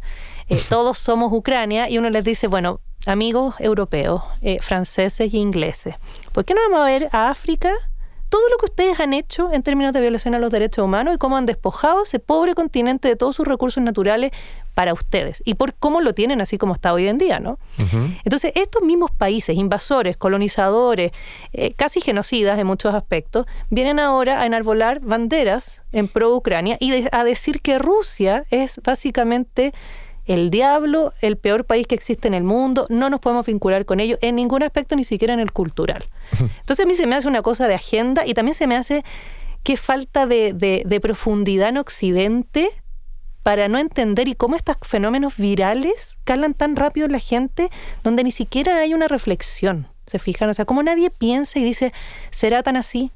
eh, 0.49 0.59
todos 0.69 0.99
somos 0.99 1.31
Ucrania, 1.33 1.89
y 1.89 1.97
uno 1.97 2.09
les 2.09 2.23
dice, 2.23 2.47
bueno, 2.47 2.81
amigos 3.05 3.55
europeos, 3.59 4.21
eh, 4.41 4.59
franceses 4.61 5.33
e 5.33 5.37
ingleses, 5.37 5.95
¿por 6.33 6.45
qué 6.45 6.53
no 6.53 6.61
vamos 6.69 6.81
a 6.81 6.85
ver 6.85 7.09
a 7.11 7.29
África? 7.29 7.71
Todo 8.29 8.47
lo 8.49 8.57
que 8.57 8.65
ustedes 8.65 8.99
han 8.99 9.13
hecho 9.13 9.51
en 9.53 9.63
términos 9.63 9.93
de 9.93 10.01
violación 10.01 10.35
a 10.35 10.39
los 10.39 10.51
derechos 10.51 10.83
humanos 10.83 11.15
y 11.15 11.17
cómo 11.17 11.37
han 11.37 11.45
despojado 11.45 12.03
ese 12.03 12.19
pobre 12.19 12.55
continente 12.55 13.07
de 13.07 13.15
todos 13.15 13.35
sus 13.35 13.47
recursos 13.47 13.83
naturales 13.83 14.31
para 14.73 14.93
ustedes 14.93 15.41
y 15.43 15.55
por 15.55 15.73
cómo 15.73 16.01
lo 16.01 16.13
tienen 16.13 16.39
así 16.39 16.59
como 16.59 16.73
está 16.73 16.93
hoy 16.93 17.07
en 17.07 17.17
día, 17.17 17.39
¿no? 17.39 17.57
Entonces, 18.23 18.51
estos 18.53 18.83
mismos 18.83 19.09
países, 19.09 19.57
invasores, 19.57 20.17
colonizadores, 20.17 21.13
eh, 21.51 21.73
casi 21.73 21.99
genocidas 21.99 22.59
en 22.59 22.67
muchos 22.67 22.93
aspectos, 22.93 23.47
vienen 23.71 23.99
ahora 23.99 24.39
a 24.39 24.45
enarbolar 24.45 24.99
banderas 24.99 25.81
en 25.91 26.07
pro 26.07 26.35
Ucrania 26.35 26.77
y 26.79 27.07
a 27.11 27.23
decir 27.23 27.61
que 27.61 27.79
Rusia 27.79 28.45
es 28.51 28.79
básicamente 28.83 29.73
el 30.27 30.49
diablo, 30.49 31.13
el 31.21 31.37
peor 31.37 31.65
país 31.65 31.87
que 31.87 31.95
existe 31.95 32.27
en 32.27 32.33
el 32.33 32.43
mundo, 32.43 32.85
no 32.89 33.09
nos 33.09 33.19
podemos 33.19 33.45
vincular 33.45 33.85
con 33.85 33.99
ellos 33.99 34.19
en 34.21 34.35
ningún 34.35 34.63
aspecto, 34.63 34.95
ni 34.95 35.03
siquiera 35.03 35.33
en 35.33 35.39
el 35.39 35.51
cultural. 35.51 36.05
Entonces 36.39 36.85
a 36.85 36.87
mí 36.87 36.93
se 36.93 37.07
me 37.07 37.15
hace 37.15 37.27
una 37.27 37.41
cosa 37.41 37.67
de 37.67 37.75
agenda 37.75 38.25
y 38.25 38.33
también 38.33 38.55
se 38.55 38.67
me 38.67 38.75
hace 38.75 39.03
que 39.63 39.77
falta 39.77 40.25
de, 40.25 40.53
de, 40.53 40.99
profundidad 41.01 41.69
en 41.69 41.77
Occidente 41.77 42.69
para 43.43 43.67
no 43.67 43.77
entender 43.79 44.27
y 44.27 44.35
cómo 44.35 44.55
estos 44.55 44.77
fenómenos 44.81 45.37
virales 45.37 46.17
calan 46.23 46.53
tan 46.53 46.75
rápido 46.75 47.05
en 47.05 47.11
la 47.11 47.19
gente 47.19 47.69
donde 48.03 48.23
ni 48.23 48.31
siquiera 48.31 48.77
hay 48.77 48.93
una 48.93 49.07
reflexión. 49.07 49.87
¿Se 50.05 50.19
fijan? 50.19 50.49
O 50.49 50.53
sea, 50.53 50.63
cómo 50.63 50.83
nadie 50.83 51.09
piensa 51.09 51.59
y 51.59 51.65
dice, 51.65 51.91
¿será 52.31 52.63
tan 52.63 52.77
así? 52.77 53.11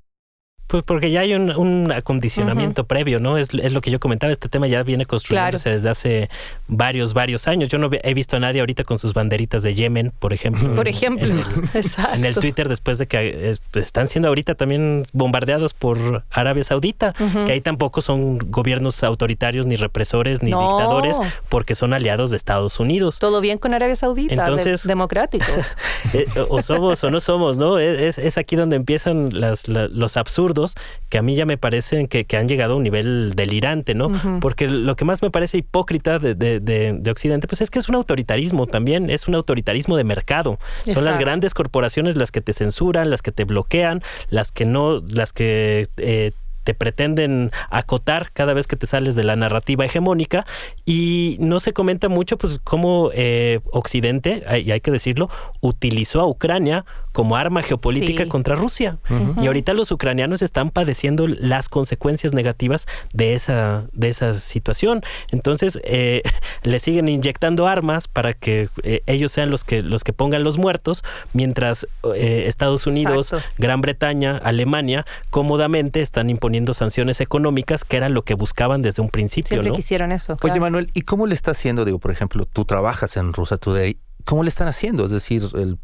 Pues 0.71 0.83
porque 0.83 1.11
ya 1.11 1.19
hay 1.19 1.33
un, 1.33 1.91
acondicionamiento 1.91 2.85
previo, 2.85 3.19
¿no? 3.19 3.37
Es, 3.37 3.49
es, 3.53 3.73
lo 3.73 3.81
que 3.81 3.91
yo 3.91 3.99
comentaba, 3.99 4.31
este 4.31 4.47
tema 4.47 4.67
ya 4.67 4.83
viene 4.83 5.05
construyéndose 5.05 5.69
desde 5.69 5.89
hace 5.89 6.29
varios, 6.69 7.13
varios 7.13 7.49
años. 7.49 7.67
Yo 7.67 7.77
no 7.77 7.89
he 7.91 8.13
visto 8.13 8.37
a 8.37 8.39
nadie 8.39 8.61
ahorita 8.61 8.85
con 8.85 8.97
sus 8.97 9.13
banderitas 9.13 9.63
de 9.63 9.75
Yemen, 9.75 10.13
por 10.17 10.31
ejemplo. 10.31 10.73
Por 10.73 10.87
ejemplo, 10.87 11.27
en 11.27 11.39
el, 11.39 11.83
En 12.15 12.23
el 12.23 12.35
Twitter, 12.35 12.69
después 12.69 12.97
de 12.99 13.07
que 13.07 13.53
están 13.73 14.07
siendo 14.07 14.29
ahorita 14.29 14.55
también 14.55 15.03
bombardeados 15.11 15.73
por 15.73 16.23
Arabia 16.31 16.63
Saudita, 16.63 17.11
que 17.17 17.51
ahí 17.51 17.59
tampoco 17.59 18.01
son 18.01 18.37
gobiernos 18.37 19.03
autoritarios, 19.03 19.65
ni 19.65 19.75
represores, 19.75 20.41
ni 20.41 20.51
dictadores, 20.51 21.17
porque 21.49 21.75
son 21.75 21.91
aliados 21.91 22.31
de 22.31 22.37
Estados 22.37 22.79
Unidos. 22.79 23.19
Todo 23.19 23.41
bien 23.41 23.57
con 23.57 23.73
Arabia 23.73 23.97
Saudita, 23.97 24.35
Entonces, 24.35 24.87
democráticos. 24.87 25.49
Eh, 26.13 26.25
o 26.49 26.61
somos 26.61 27.03
o 27.03 27.11
no 27.11 27.19
somos, 27.19 27.57
¿no? 27.57 27.77
Es, 27.77 28.17
es 28.17 28.37
aquí 28.37 28.55
donde 28.55 28.75
empiezan 28.75 29.29
las, 29.39 29.67
los 29.67 30.17
absurdos 30.17 30.60
que 31.09 31.17
a 31.17 31.21
mí 31.21 31.35
ya 31.35 31.45
me 31.45 31.57
parecen 31.57 32.07
que, 32.07 32.25
han 32.37 32.47
llegado 32.47 32.73
a 32.73 32.77
un 32.77 32.83
nivel 32.83 33.33
delirante, 33.35 33.93
¿no? 33.93 34.11
Porque 34.39 34.67
lo 34.67 34.95
que 34.95 35.05
más 35.05 35.21
me 35.21 35.29
parece 35.29 35.57
hipócrita 35.57 36.19
de, 36.19 37.11
Occidente, 37.11 37.47
pues 37.47 37.61
es 37.61 37.69
que 37.69 37.79
es 37.79 37.89
un 37.89 37.95
autoritarismo 37.95 38.67
también, 38.67 39.09
es 39.09 39.27
un 39.27 39.35
autoritarismo 39.35 39.97
de 39.97 40.03
mercado. 40.03 40.59
Son 40.87 41.05
las 41.05 41.17
grandes 41.17 41.53
corporaciones 41.53 42.15
las 42.15 42.31
que 42.31 42.41
te 42.41 42.53
censuran, 42.53 43.09
las 43.09 43.21
que 43.21 43.31
te 43.31 43.43
bloquean, 43.43 44.01
las 44.29 44.51
que 44.51 44.65
no, 44.65 45.01
las 45.07 45.33
que 45.33 45.87
eh, 45.97 46.31
te 46.63 46.73
pretenden 46.73 47.51
acotar 47.69 48.31
cada 48.31 48.53
vez 48.53 48.67
que 48.67 48.75
te 48.75 48.87
sales 48.87 49.15
de 49.15 49.23
la 49.23 49.35
narrativa 49.35 49.85
hegemónica 49.85 50.45
y 50.85 51.37
no 51.39 51.59
se 51.59 51.73
comenta 51.73 52.09
mucho 52.09 52.37
pues 52.37 52.59
cómo 52.63 53.09
eh, 53.13 53.59
Occidente, 53.71 54.43
y 54.63 54.71
hay 54.71 54.81
que 54.81 54.91
decirlo, 54.91 55.29
utilizó 55.61 56.21
a 56.21 56.27
Ucrania 56.27 56.85
como 57.11 57.35
arma 57.35 57.61
geopolítica 57.61 58.27
contra 58.27 58.55
Rusia. 58.55 58.97
Y 59.41 59.47
ahorita 59.47 59.73
los 59.73 59.91
ucranianos 59.91 60.41
están 60.41 60.69
padeciendo 60.69 61.27
las 61.27 61.67
consecuencias 61.67 62.33
negativas 62.33 62.87
de 63.11 63.33
esa, 63.33 63.83
de 63.91 64.09
esa 64.09 64.33
situación. 64.35 65.03
Entonces, 65.31 65.79
eh, 65.83 66.21
le 66.63 66.79
siguen 66.79 67.09
inyectando 67.09 67.67
armas 67.67 68.07
para 68.07 68.33
que 68.33 68.69
eh, 68.83 69.01
ellos 69.07 69.33
sean 69.33 69.49
los 69.49 69.65
que, 69.65 69.81
los 69.81 70.05
que 70.05 70.13
pongan 70.13 70.43
los 70.43 70.57
muertos, 70.57 71.03
mientras 71.33 71.85
Estados 72.15 72.87
Unidos, 72.87 73.35
Gran 73.57 73.81
Bretaña, 73.81 74.37
Alemania, 74.37 75.05
cómodamente 75.29 76.01
están 76.01 76.29
imponiendo 76.29 76.50
sanciones 76.73 77.21
económicas, 77.21 77.83
que 77.83 77.97
era 77.97 78.09
lo 78.09 78.23
que 78.23 78.33
buscaban 78.33 78.81
desde 78.81 79.01
un 79.01 79.09
principio. 79.09 79.61
Siempre 79.61 79.73
quisieron 79.73 80.11
eso. 80.11 80.37
Oye, 80.41 80.59
Manuel, 80.59 80.91
¿y 80.93 81.01
cómo 81.01 81.27
le 81.27 81.33
está 81.33 81.51
haciendo? 81.51 81.85
Digo, 81.85 81.99
por 81.99 82.11
ejemplo, 82.11 82.45
tú 82.45 82.65
trabajas 82.65 83.17
en 83.17 83.33
Rusa 83.33 83.57
Today. 83.57 83.99
¿Cómo 84.23 84.43
le 84.43 84.49
están 84.49 84.67
haciendo? 84.67 85.05
Es 85.05 85.11
decir, 85.11 85.47
el 85.55 85.79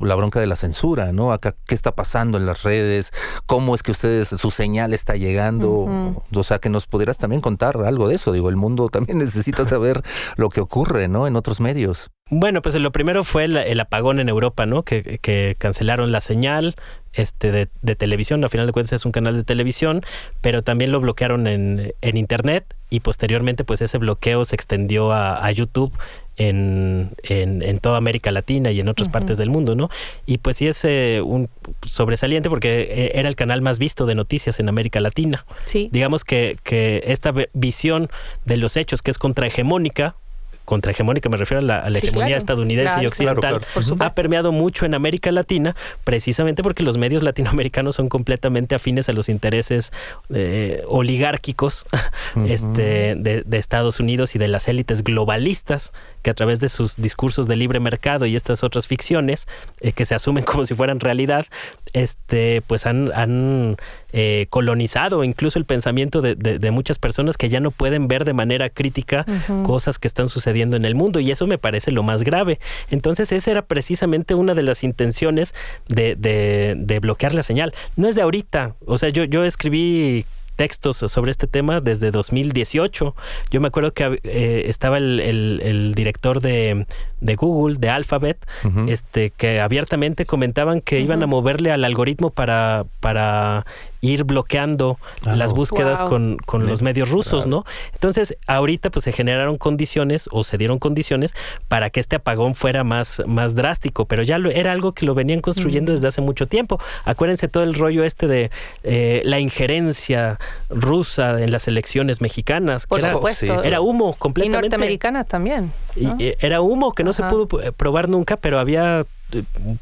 la 0.00 0.14
bronca 0.14 0.40
de 0.40 0.46
la 0.46 0.56
censura, 0.56 1.12
¿no? 1.12 1.32
Acá, 1.32 1.54
¿qué 1.66 1.74
está 1.74 1.92
pasando 1.92 2.38
en 2.38 2.46
las 2.46 2.62
redes? 2.62 3.12
¿Cómo 3.46 3.74
es 3.74 3.82
que 3.82 3.92
ustedes, 3.92 4.28
su 4.28 4.50
señal 4.50 4.92
está 4.92 5.16
llegando? 5.16 6.14
O 6.34 6.42
sea, 6.42 6.58
que 6.58 6.68
nos 6.68 6.86
pudieras 6.86 7.18
también 7.18 7.40
contar 7.40 7.76
algo 7.78 8.08
de 8.08 8.16
eso. 8.16 8.32
Digo, 8.32 8.48
el 8.48 8.56
mundo 8.56 8.88
también 8.88 9.18
necesita 9.18 9.64
saber 9.64 10.02
lo 10.36 10.50
que 10.50 10.60
ocurre, 10.60 11.08
¿no? 11.08 11.26
En 11.26 11.36
otros 11.36 11.60
medios. 11.60 12.10
Bueno, 12.30 12.62
pues 12.62 12.74
lo 12.76 12.92
primero 12.92 13.24
fue 13.24 13.44
el, 13.44 13.80
apagón 13.80 14.20
en 14.20 14.28
Europa, 14.28 14.66
¿no? 14.66 14.84
Que, 14.84 15.18
que 15.20 15.56
cancelaron 15.58 16.12
la 16.12 16.20
señal 16.20 16.76
este, 17.12 17.52
de, 17.52 17.68
de, 17.82 17.96
televisión, 17.96 18.44
a 18.44 18.48
final 18.48 18.66
de 18.66 18.72
cuentas 18.72 18.92
es 18.92 19.04
un 19.04 19.12
canal 19.12 19.36
de 19.36 19.44
televisión, 19.44 20.02
pero 20.40 20.62
también 20.62 20.92
lo 20.92 21.00
bloquearon 21.00 21.46
en, 21.46 21.94
en 22.00 22.16
Internet 22.16 22.74
y 22.90 23.00
posteriormente 23.00 23.64
pues 23.64 23.80
ese 23.80 23.98
bloqueo 23.98 24.44
se 24.44 24.54
extendió 24.54 25.12
a, 25.12 25.44
a 25.44 25.50
YouTube 25.50 25.92
en, 26.36 27.10
en, 27.22 27.78
toda 27.78 27.98
América 27.98 28.30
Latina 28.30 28.70
y 28.70 28.80
en 28.80 28.88
otras 28.88 29.08
partes 29.08 29.38
del 29.38 29.50
mundo, 29.50 29.74
¿no? 29.74 29.90
Y 30.26 30.38
pues 30.38 30.56
sí 30.56 30.66
es 30.66 30.84
eh, 30.84 31.20
un 31.24 31.48
sobresaliente 31.86 32.48
porque 32.48 32.82
eh, 32.82 33.12
era 33.14 33.28
el 33.28 33.36
canal 33.36 33.60
más 33.60 33.78
visto 33.78 34.06
de 34.06 34.14
noticias 34.14 34.58
en 34.58 34.68
América 34.68 35.00
Latina. 35.00 35.44
Sí. 35.66 35.88
Digamos 35.92 36.24
que, 36.24 36.58
que 36.62 37.02
esta 37.06 37.34
visión 37.52 38.08
de 38.44 38.56
los 38.56 38.76
hechos 38.76 39.02
que 39.02 39.10
es 39.10 39.18
contrahegemónica, 39.18 40.16
contrahegemónica, 40.64 41.28
me 41.28 41.36
refiero 41.36 41.60
a 41.60 41.62
la, 41.88 41.98
hegemonía 41.98 42.36
estadounidense 42.36 43.02
y 43.02 43.06
occidental, 43.06 43.60
ha 43.98 44.10
permeado 44.10 44.52
mucho 44.52 44.86
en 44.86 44.94
América 44.94 45.30
Latina, 45.32 45.74
precisamente 46.04 46.62
porque 46.62 46.82
los 46.82 46.96
medios 46.96 47.22
latinoamericanos 47.22 47.96
son 47.96 48.08
completamente 48.08 48.74
afines 48.74 49.08
a 49.08 49.12
los 49.12 49.28
intereses 49.28 49.92
eh, 50.34 50.82
oligárquicos 50.86 51.86
este, 52.46 53.14
de, 53.16 53.44
Estados 53.52 54.00
Unidos 54.00 54.34
y 54.34 54.38
de 54.38 54.48
las 54.48 54.66
élites 54.68 55.04
globalistas 55.04 55.92
que 56.22 56.30
a 56.30 56.34
través 56.34 56.60
de 56.60 56.68
sus 56.68 56.96
discursos 56.96 57.48
de 57.48 57.56
libre 57.56 57.80
mercado 57.80 58.26
y 58.26 58.36
estas 58.36 58.62
otras 58.64 58.86
ficciones 58.86 59.46
eh, 59.80 59.92
que 59.92 60.04
se 60.04 60.14
asumen 60.14 60.44
como 60.44 60.64
si 60.64 60.74
fueran 60.74 61.00
realidad, 61.00 61.46
este, 61.92 62.62
pues 62.66 62.86
han, 62.86 63.12
han 63.14 63.76
eh, 64.12 64.46
colonizado 64.50 65.24
incluso 65.24 65.58
el 65.58 65.64
pensamiento 65.64 66.20
de, 66.20 66.34
de, 66.34 66.70
muchas 66.70 66.98
personas 66.98 67.36
que 67.36 67.48
ya 67.48 67.60
no 67.60 67.70
pueden 67.70 68.08
ver 68.08 68.24
de 68.24 68.32
manera 68.32 68.70
crítica 68.70 69.26
cosas 69.62 69.98
que 69.98 70.08
están 70.08 70.28
sucediendo 70.28 70.76
en 70.76 70.84
el 70.84 70.94
mundo 70.94 71.20
y 71.20 71.30
eso 71.30 71.46
me 71.46 71.58
parece 71.58 71.90
lo 71.90 72.02
más 72.02 72.22
grave. 72.22 72.58
Entonces 72.90 73.30
esa 73.32 73.50
era 73.50 73.62
precisamente 73.62 74.34
una 74.34 74.54
de 74.54 74.62
las 74.62 74.84
intenciones 74.84 75.54
de, 75.88 76.16
de 76.16 76.98
bloquear 77.00 77.34
la 77.34 77.42
señal. 77.42 77.74
No 77.96 78.08
es 78.08 78.14
de 78.14 78.22
ahorita, 78.22 78.74
o 78.86 78.96
sea, 78.96 79.10
yo, 79.10 79.24
yo 79.24 79.44
escribí 79.44 80.24
textos 80.54 80.98
sobre 80.98 81.30
este 81.30 81.46
tema 81.46 81.80
desde 81.80 82.10
2018. 82.10 83.14
Yo 83.50 83.60
me 83.60 83.68
acuerdo 83.68 83.92
que 83.92 84.20
eh, 84.22 84.64
estaba 84.66 84.98
el, 84.98 85.20
el, 85.20 85.94
director 85.94 86.40
de, 86.40 86.86
de, 87.20 87.36
Google, 87.36 87.76
de 87.78 87.90
Alphabet, 87.90 88.46
este, 88.88 89.30
que 89.30 89.60
abiertamente 89.60 90.26
comentaban 90.26 90.80
que 90.80 91.00
iban 91.00 91.22
a 91.22 91.26
moverle 91.26 91.72
al 91.72 91.84
algoritmo 91.84 92.30
para, 92.30 92.84
para 93.00 93.66
ir 94.02 94.24
bloqueando 94.24 94.98
las 95.24 95.54
búsquedas 95.54 96.02
con, 96.02 96.36
con 96.44 96.66
los 96.66 96.82
medios 96.82 97.10
rusos, 97.10 97.46
¿no? 97.46 97.64
Entonces, 97.92 98.36
ahorita 98.48 98.90
pues 98.90 99.04
se 99.04 99.12
generaron 99.12 99.56
condiciones 99.56 100.28
o 100.32 100.42
se 100.44 100.58
dieron 100.58 100.80
condiciones 100.80 101.34
para 101.68 101.88
que 101.88 102.00
este 102.00 102.16
apagón 102.16 102.56
fuera 102.56 102.82
más, 102.82 103.22
más 103.26 103.54
drástico, 103.54 104.04
pero 104.06 104.24
ya 104.24 104.38
lo, 104.38 104.50
era 104.50 104.72
algo 104.72 104.92
que 104.92 105.06
lo 105.06 105.14
venían 105.14 105.40
construyendo 105.40 105.92
desde 105.92 106.08
hace 106.08 106.20
mucho 106.20 106.46
tiempo. 106.46 106.80
Acuérdense 107.04 107.46
todo 107.46 107.62
el 107.62 107.74
rollo 107.74 108.02
este 108.02 108.26
de 108.26 108.50
eh, 108.82 109.22
la 109.24 109.38
injerencia 109.38 110.38
rusa 110.68 111.40
en 111.40 111.52
las 111.52 111.68
elecciones 111.68 112.20
mexicanas. 112.20 112.88
Por 112.88 113.00
supuesto. 113.00 113.62
Era 113.62 113.80
humo 113.80 114.14
completamente. 114.14 114.66
Y 114.66 114.70
norteamericanas 114.70 115.28
también. 115.28 115.72
Y, 115.94 116.06
eh, 116.18 116.36
era 116.40 116.60
humo 116.60 116.92
que 116.92 117.04
no 117.04 117.12
se 117.12 117.22
pudo 117.22 117.60
eh, 117.60 117.70
probar 117.70 118.08
nunca, 118.08 118.36
pero 118.36 118.58
había 118.58 119.04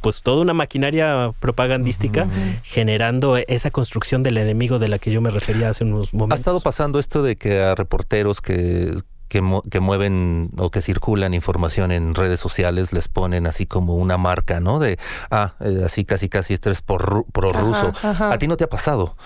pues 0.01 0.23
toda 0.23 0.43
una 0.43 0.55
maquinaria 0.55 1.33
propagandística 1.41 2.29
generando 2.63 3.37
esa 3.37 3.71
construcción 3.71 4.23
del 4.23 4.39
enemigo 4.39 4.79
de 4.79 4.89
la 4.89 4.99
que 4.99 5.11
yo 5.11 5.21
me 5.21 5.31
refería 5.31 5.71
hace 5.71 5.85
unos 5.85 6.13
momentos. 6.13 6.39
Ha 6.39 6.41
estado 6.41 6.61
pasando 6.61 6.99
esto 6.99 7.23
de 7.23 7.37
que 7.37 7.61
a 7.61 7.75
reporteros 7.75 8.41
que, 8.41 8.95
que, 9.29 9.41
mueven 9.81 10.51
o 10.57 10.71
que 10.71 10.83
circulan 10.83 11.35
información 11.35 11.93
en 11.93 12.15
redes 12.15 12.41
sociales 12.41 12.93
les 12.93 13.09
ponen 13.09 13.47
así 13.47 13.67
como 13.67 13.95
una 13.95 14.19
marca, 14.19 14.61
¿no? 14.61 14.79
De, 14.79 14.99
ah, 15.31 15.55
eh, 15.61 15.83
así 15.85 16.05
casi 16.05 16.29
casi 16.29 16.55
esto 16.55 16.71
es 16.71 16.83
por, 16.83 17.25
pro 17.33 17.53
ruso. 17.53 17.93
A 18.03 18.37
ti 18.39 18.49
no 18.49 18.57
te 18.57 18.65
ha 18.65 18.69
pasado. 18.69 19.17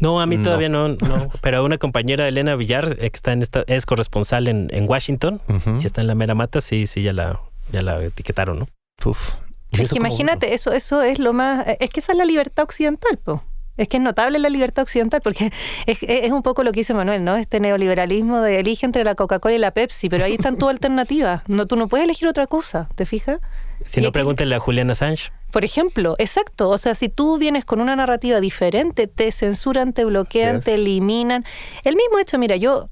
No, 0.00 0.20
a 0.20 0.26
mí 0.26 0.38
todavía 0.38 0.70
no, 0.70 0.88
no, 0.88 1.30
pero 1.42 1.62
una 1.62 1.76
compañera 1.76 2.26
Elena 2.26 2.56
Villar, 2.56 2.96
que 2.96 3.10
está 3.12 3.32
en 3.32 3.42
esta, 3.42 3.64
es 3.66 3.84
corresponsal 3.84 4.48
en, 4.48 4.68
en 4.72 4.88
Washington 4.88 5.42
y 5.80 5.86
está 5.86 6.00
en 6.00 6.06
la 6.06 6.14
mera 6.14 6.34
mata, 6.34 6.60
sí, 6.62 6.86
sí, 6.86 7.02
ya 7.02 7.12
la, 7.12 7.40
ya 7.70 7.82
la 7.82 8.02
etiquetaron, 8.02 8.60
¿no? 8.60 8.68
Uf, 9.04 9.32
es 9.72 9.90
que 9.90 9.98
imagínate, 9.98 10.54
eso, 10.54 10.72
eso 10.72 11.02
es 11.02 11.18
lo 11.18 11.32
más. 11.32 11.66
Es 11.80 11.90
que 11.90 12.00
esa 12.00 12.12
es 12.12 12.18
la 12.18 12.24
libertad 12.24 12.64
occidental, 12.64 13.18
po. 13.18 13.42
Es 13.76 13.88
que 13.88 13.96
es 13.96 14.02
notable 14.02 14.38
la 14.38 14.50
libertad 14.50 14.82
occidental 14.82 15.22
porque 15.22 15.52
es, 15.86 16.30
un 16.30 16.42
poco 16.42 16.62
lo 16.64 16.72
que 16.72 16.80
dice 16.80 16.92
Manuel, 16.92 17.24
¿no? 17.24 17.36
Este 17.36 17.60
neoliberalismo 17.60 18.40
de 18.40 18.60
elige 18.60 18.84
entre 18.84 19.04
la 19.04 19.14
Coca-Cola 19.14 19.54
y 19.54 19.58
la 19.58 19.70
Pepsi, 19.70 20.10
pero 20.10 20.24
ahí 20.24 20.34
están 20.34 20.58
tus 20.58 20.68
alternativas. 20.70 21.42
No, 21.48 21.66
tú 21.66 21.76
no 21.76 21.88
puedes 21.88 22.04
elegir 22.04 22.28
otra 22.28 22.46
cosa, 22.46 22.88
¿te 22.94 23.06
fijas? 23.06 23.40
Si 23.86 24.02
no, 24.02 24.12
pregúntenle 24.12 24.54
a 24.54 24.60
Julian 24.60 24.90
Assange. 24.90 25.32
Por 25.50 25.64
ejemplo, 25.64 26.14
exacto. 26.18 26.68
O 26.68 26.76
sea, 26.76 26.94
si 26.94 27.08
tú 27.08 27.38
vienes 27.38 27.64
con 27.64 27.80
una 27.80 27.96
narrativa 27.96 28.38
diferente, 28.40 29.06
te 29.06 29.32
censuran, 29.32 29.94
te 29.94 30.04
bloquean, 30.04 30.60
te 30.60 30.74
eliminan. 30.74 31.46
El 31.82 31.96
mismo 31.96 32.18
hecho, 32.18 32.38
mira, 32.38 32.56
yo 32.56 32.90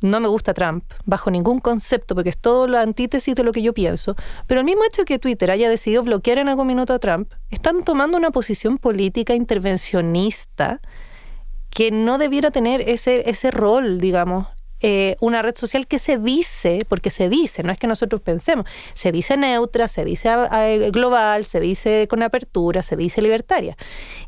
no 0.00 0.20
me 0.20 0.28
gusta 0.28 0.54
Trump 0.54 0.84
bajo 1.04 1.30
ningún 1.30 1.60
concepto, 1.60 2.14
porque 2.14 2.30
es 2.30 2.38
todo 2.38 2.66
la 2.66 2.82
antítesis 2.82 3.34
de 3.34 3.42
lo 3.42 3.52
que 3.52 3.62
yo 3.62 3.72
pienso, 3.72 4.14
pero 4.46 4.60
el 4.60 4.64
mismo 4.64 4.84
hecho 4.84 5.02
de 5.02 5.06
que 5.06 5.18
Twitter 5.18 5.50
haya 5.50 5.68
decidido 5.68 6.02
bloquear 6.02 6.38
en 6.38 6.48
algún 6.48 6.66
minuto 6.66 6.92
a 6.94 6.98
Trump, 6.98 7.32
están 7.50 7.82
tomando 7.82 8.16
una 8.16 8.30
posición 8.30 8.78
política 8.78 9.34
intervencionista 9.34 10.80
que 11.70 11.90
no 11.90 12.18
debiera 12.18 12.50
tener 12.50 12.88
ese, 12.88 13.28
ese 13.28 13.50
rol, 13.50 14.00
digamos, 14.00 14.46
eh, 14.80 15.16
una 15.20 15.42
red 15.42 15.56
social 15.56 15.88
que 15.88 15.98
se 15.98 16.18
dice, 16.18 16.80
porque 16.88 17.10
se 17.10 17.28
dice, 17.28 17.64
no 17.64 17.72
es 17.72 17.78
que 17.78 17.88
nosotros 17.88 18.20
pensemos, 18.20 18.64
se 18.94 19.10
dice 19.10 19.36
neutra, 19.36 19.88
se 19.88 20.04
dice 20.04 20.30
global, 20.92 21.44
se 21.44 21.58
dice 21.58 22.06
con 22.08 22.22
apertura, 22.22 22.84
se 22.84 22.96
dice 22.96 23.20
libertaria. 23.20 23.76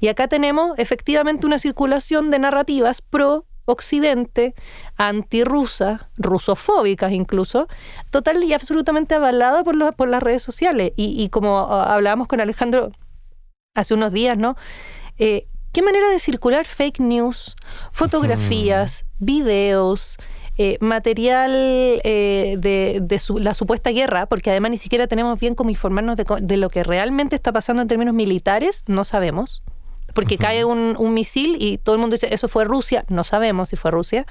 Y 0.01 0.09
acá 0.09 0.27
tenemos 0.27 0.77
efectivamente 0.77 1.47
una 1.47 1.59
circulación 1.59 2.31
de 2.31 2.41
narrativas 2.41 3.01
pro 3.01 3.47
Occidente, 3.65 4.55
antirrusa, 4.97 6.09
rusofóbicas 6.17 7.13
incluso, 7.13 7.69
total 8.11 8.43
y 8.45 8.53
absolutamente 8.53 9.15
avalada 9.15 9.63
por, 9.65 9.95
por 9.95 10.09
las 10.09 10.23
redes 10.23 10.43
sociales. 10.43 10.93
Y, 10.97 11.29
como 11.29 11.59
ah, 11.59 11.95
hablábamos 11.95 12.29
con 12.29 12.41
Alejandro 12.41 12.91
hace 13.75 13.95
unos 13.95 14.13
días, 14.13 14.37
¿no? 14.37 14.57
Eh, 15.19 15.47
¿Qué 15.73 15.83
manera 15.83 16.09
de 16.09 16.19
circular 16.19 16.65
fake 16.67 16.99
news, 16.99 17.55
fotografías, 17.93 19.05
videos, 19.21 20.17
eh, 20.59 20.77
material 20.81 21.53
eh, 22.03 22.57
de, 22.59 23.21
la 23.39 23.55
supuesta 23.55 23.91
guerra, 23.91 24.27
porque 24.27 24.51
además 24.51 24.73
ni 24.73 24.77
siquiera 24.79 25.07
tenemos 25.07 25.39
bien 25.39 25.55
cómo 25.55 25.71
informarnos 25.71 26.17
de, 26.17 26.25
de, 26.43 26.57
lo 26.57 26.69
que 26.69 26.83
realmente 26.83 27.37
está 27.37 27.53
pasando 27.53 27.83
en 27.83 27.89
términos 27.89 28.15
militares, 28.15 28.83
no 28.89 29.05
sabemos 29.05 29.63
porque 30.15 30.39
cae 30.39 30.65
un, 30.65 30.97
un, 30.99 31.15
misil 31.15 31.57
y 31.61 31.79
todo 31.79 31.95
el 31.95 32.01
mundo 32.01 32.15
dice, 32.15 32.33
eso 32.33 32.49
fue 32.49 32.65
Rusia, 32.65 33.05
no 33.09 33.25
sabemos 33.25 33.69
si 33.71 33.77
fue 33.77 33.91
Rusia, 33.91 34.27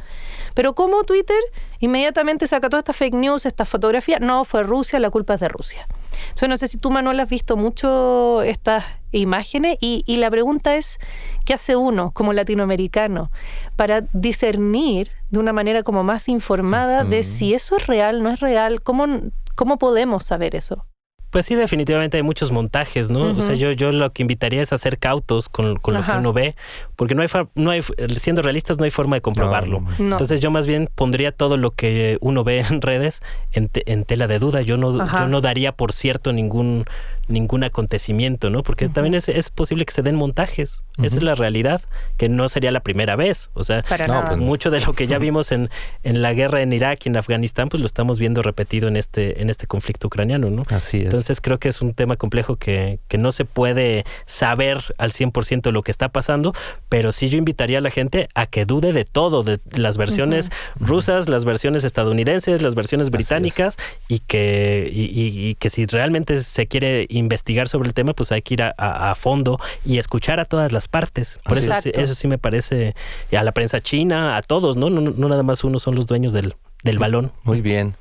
pero 0.53 0.75
como 0.75 1.03
Twitter 1.03 1.39
inmediatamente 1.79 2.47
saca 2.47 2.69
toda 2.69 2.79
esta 2.79 2.93
fake 2.93 3.13
news, 3.13 3.45
esta 3.45 3.65
fotografía, 3.65 4.19
no 4.19 4.45
fue 4.45 4.63
Rusia, 4.63 4.99
la 4.99 5.09
culpa 5.09 5.35
es 5.35 5.39
de 5.39 5.47
Rusia. 5.47 5.87
Entonces 6.23 6.49
no 6.49 6.57
sé 6.57 6.67
si 6.67 6.77
tú, 6.77 6.91
Manuel, 6.91 7.19
has 7.19 7.29
visto 7.29 7.55
mucho 7.55 8.41
estas 8.41 8.85
imágenes 9.11 9.77
y, 9.79 10.03
y 10.05 10.17
la 10.17 10.29
pregunta 10.29 10.75
es, 10.75 10.99
¿qué 11.45 11.53
hace 11.53 11.75
uno 11.75 12.11
como 12.11 12.33
latinoamericano 12.33 13.31
para 13.75 14.01
discernir 14.13 15.11
de 15.29 15.39
una 15.39 15.53
manera 15.53 15.83
como 15.83 16.03
más 16.03 16.27
informada 16.29 17.03
de 17.03 17.23
si 17.23 17.53
eso 17.53 17.77
es 17.77 17.87
real, 17.87 18.21
no 18.21 18.31
es 18.31 18.39
real? 18.39 18.81
¿Cómo, 18.81 19.07
cómo 19.55 19.77
podemos 19.77 20.25
saber 20.25 20.55
eso? 20.55 20.85
Pues 21.29 21.45
sí, 21.45 21.55
definitivamente 21.55 22.17
hay 22.17 22.23
muchos 22.23 22.51
montajes, 22.51 23.09
¿no? 23.09 23.37
O 23.37 23.41
sea, 23.41 23.55
yo, 23.55 23.71
yo 23.71 23.91
lo 23.91 24.11
que 24.11 24.23
invitaría 24.23 24.61
es 24.61 24.73
a 24.73 24.77
ser 24.77 24.97
cautos 24.97 25.47
con, 25.47 25.75
con 25.75 25.93
lo 25.93 26.03
que 26.03 26.11
uno 26.11 26.33
ve, 26.33 26.55
porque 26.95 27.13
no 27.13 27.21
hay, 27.21 27.27
no 27.55 27.69
hay, 27.71 27.83
siendo 28.17 28.41
realistas, 28.41 28.77
no 28.77 28.85
hay 28.85 28.89
forma 28.89 29.15
de 29.15 29.21
comprobarlo. 29.21 29.83
Entonces 29.99 30.41
yo 30.41 30.49
más 30.49 30.65
bien 30.65 30.89
pondría 30.93 31.31
todo 31.31 31.57
lo 31.57 31.71
que 31.71 32.17
uno 32.21 32.43
ve 32.43 32.65
en 32.69 32.81
redes 32.81 33.21
en, 33.51 33.69
en 33.73 34.05
tela 34.05 34.27
de 34.27 34.39
duda. 34.39 34.61
Yo 34.61 34.77
no, 34.77 34.97
yo 34.97 35.27
no 35.27 35.41
daría 35.41 35.71
por 35.71 35.93
cierto 35.93 36.33
ningún 36.33 36.85
ningún 37.29 37.63
acontecimiento, 37.63 38.49
¿no? 38.49 38.63
Porque 38.63 38.87
también 38.87 39.13
es, 39.15 39.29
es, 39.29 39.49
posible 39.49 39.85
que 39.85 39.93
se 39.93 40.01
den 40.01 40.15
montajes. 40.15 40.81
Esa 41.01 41.15
es 41.15 41.23
la 41.23 41.35
realidad, 41.35 41.81
que 42.17 42.27
no 42.27 42.49
sería 42.49 42.71
la 42.71 42.81
primera 42.81 43.15
vez. 43.15 43.49
O 43.53 43.63
sea, 43.63 43.83
pues, 43.87 44.37
mucho 44.37 44.69
de 44.69 44.81
lo 44.81 44.93
que 44.93 45.07
ya 45.07 45.17
vimos 45.17 45.51
en, 45.51 45.69
en 46.03 46.21
la 46.21 46.33
guerra 46.33 46.61
en 46.61 46.73
Irak 46.73 47.05
y 47.05 47.09
en 47.09 47.17
Afganistán, 47.17 47.69
pues 47.69 47.79
lo 47.79 47.87
estamos 47.87 48.19
viendo 48.19 48.41
repetido 48.41 48.87
en 48.87 48.97
este, 48.97 49.41
en 49.41 49.49
este 49.49 49.67
conflicto 49.67 50.07
ucraniano, 50.07 50.49
¿no? 50.49 50.63
Así 50.69 50.97
es. 50.97 51.05
Entonces 51.05 51.39
creo 51.39 51.59
que 51.59 51.69
es 51.69 51.81
un 51.81 51.93
tema 51.93 52.17
complejo 52.17 52.57
que, 52.57 52.99
que 53.07 53.17
no 53.17 53.31
se 53.31 53.45
puede 53.45 54.05
saber 54.25 54.83
al 54.97 55.11
100% 55.11 55.71
lo 55.71 55.83
que 55.83 55.91
está 55.91 56.09
pasando, 56.09 56.53
pero 56.89 57.11
sí 57.11 57.29
yo 57.29 57.37
invitaría 57.37 57.77
a 57.77 57.81
la 57.81 57.91
gente 57.91 58.29
a 58.35 58.45
que 58.45 58.65
dude 58.65 58.93
de 58.93 59.05
todo, 59.05 59.43
de 59.43 59.59
las 59.71 59.97
versiones 59.97 60.49
rusas, 60.79 61.29
las 61.29 61.45
versiones 61.45 61.83
estadounidenses, 61.83 62.61
las 62.61 62.75
versiones 62.75 63.09
británicas, 63.09 63.77
y 64.07 64.19
que, 64.19 64.89
y, 64.91 65.49
y 65.49 65.55
que 65.55 65.69
si 65.69 65.85
realmente 65.85 66.39
se 66.39 66.67
quiere 66.67 67.05
investigar 67.19 67.67
sobre 67.67 67.87
el 67.87 67.93
tema, 67.93 68.13
pues 68.13 68.31
hay 68.31 68.41
que 68.41 68.55
ir 68.55 68.63
a, 68.63 69.15
fondo 69.15 69.59
y 69.85 69.97
escuchar 69.97 70.39
a 70.39 70.45
todas 70.45 70.71
las 70.71 70.87
partes. 70.87 71.39
Por 71.43 71.57
eso, 71.57 71.71
eso 71.93 72.15
sí 72.15 72.27
me 72.27 72.37
parece, 72.37 72.95
a 73.37 73.43
la 73.43 73.51
prensa 73.51 73.79
china, 73.79 74.37
a 74.37 74.41
todos, 74.41 74.77
¿no? 74.77 74.89
No, 74.89 75.01
no 75.01 75.27
nada 75.29 75.43
más 75.43 75.63
uno 75.63 75.79
son 75.79 75.95
los 75.95 76.07
dueños 76.07 76.33
del, 76.33 76.55
del 76.83 76.99
balón. 76.99 77.31
Muy 77.43 77.61
bien. 77.61 77.95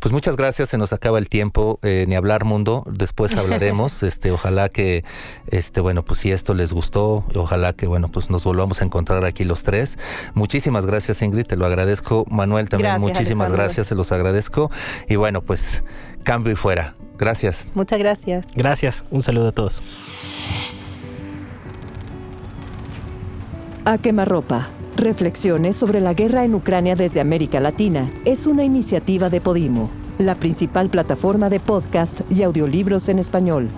Pues 0.00 0.12
muchas 0.12 0.36
gracias, 0.36 0.70
se 0.70 0.78
nos 0.78 0.92
acaba 0.92 1.18
el 1.18 1.28
tiempo, 1.28 1.78
eh, 1.82 2.04
ni 2.08 2.16
hablar 2.16 2.44
mundo, 2.44 2.84
después 2.90 3.36
hablaremos, 3.36 4.02
este, 4.02 4.32
ojalá 4.32 4.68
que, 4.68 5.04
este, 5.48 5.80
bueno, 5.80 6.04
pues 6.04 6.20
si 6.20 6.32
esto 6.32 6.54
les 6.54 6.72
gustó, 6.72 7.24
ojalá 7.34 7.72
que, 7.72 7.86
bueno, 7.86 8.08
pues 8.08 8.30
nos 8.30 8.44
volvamos 8.44 8.80
a 8.80 8.84
encontrar 8.84 9.24
aquí 9.24 9.44
los 9.44 9.62
tres. 9.62 9.98
Muchísimas 10.34 10.86
gracias 10.86 11.22
Ingrid, 11.22 11.46
te 11.46 11.56
lo 11.56 11.66
agradezco. 11.66 12.24
Manuel 12.30 12.68
también, 12.68 13.00
muchísimas 13.00 13.52
gracias, 13.52 13.86
se 13.86 13.94
los 13.94 14.10
agradezco. 14.12 14.70
Y 15.08 15.16
bueno, 15.16 15.42
pues 15.42 15.84
cambio 16.24 16.52
y 16.52 16.56
fuera. 16.56 16.94
Gracias. 17.16 17.70
Muchas 17.74 17.98
gracias. 17.98 18.44
Gracias. 18.54 19.04
Un 19.10 19.22
saludo 19.22 19.48
a 19.48 19.52
todos. 19.52 19.80
A 23.84 23.98
quemarropa. 23.98 24.68
Reflexiones 24.96 25.76
sobre 25.76 26.00
la 26.00 26.14
guerra 26.14 26.44
en 26.44 26.54
Ucrania 26.54 26.94
desde 26.94 27.20
América 27.20 27.58
Latina 27.58 28.08
es 28.24 28.46
una 28.46 28.62
iniciativa 28.62 29.28
de 29.28 29.40
Podimo, 29.40 29.90
la 30.18 30.36
principal 30.36 30.88
plataforma 30.88 31.50
de 31.50 31.58
podcast 31.58 32.20
y 32.30 32.44
audiolibros 32.44 33.08
en 33.08 33.18
español. 33.18 33.68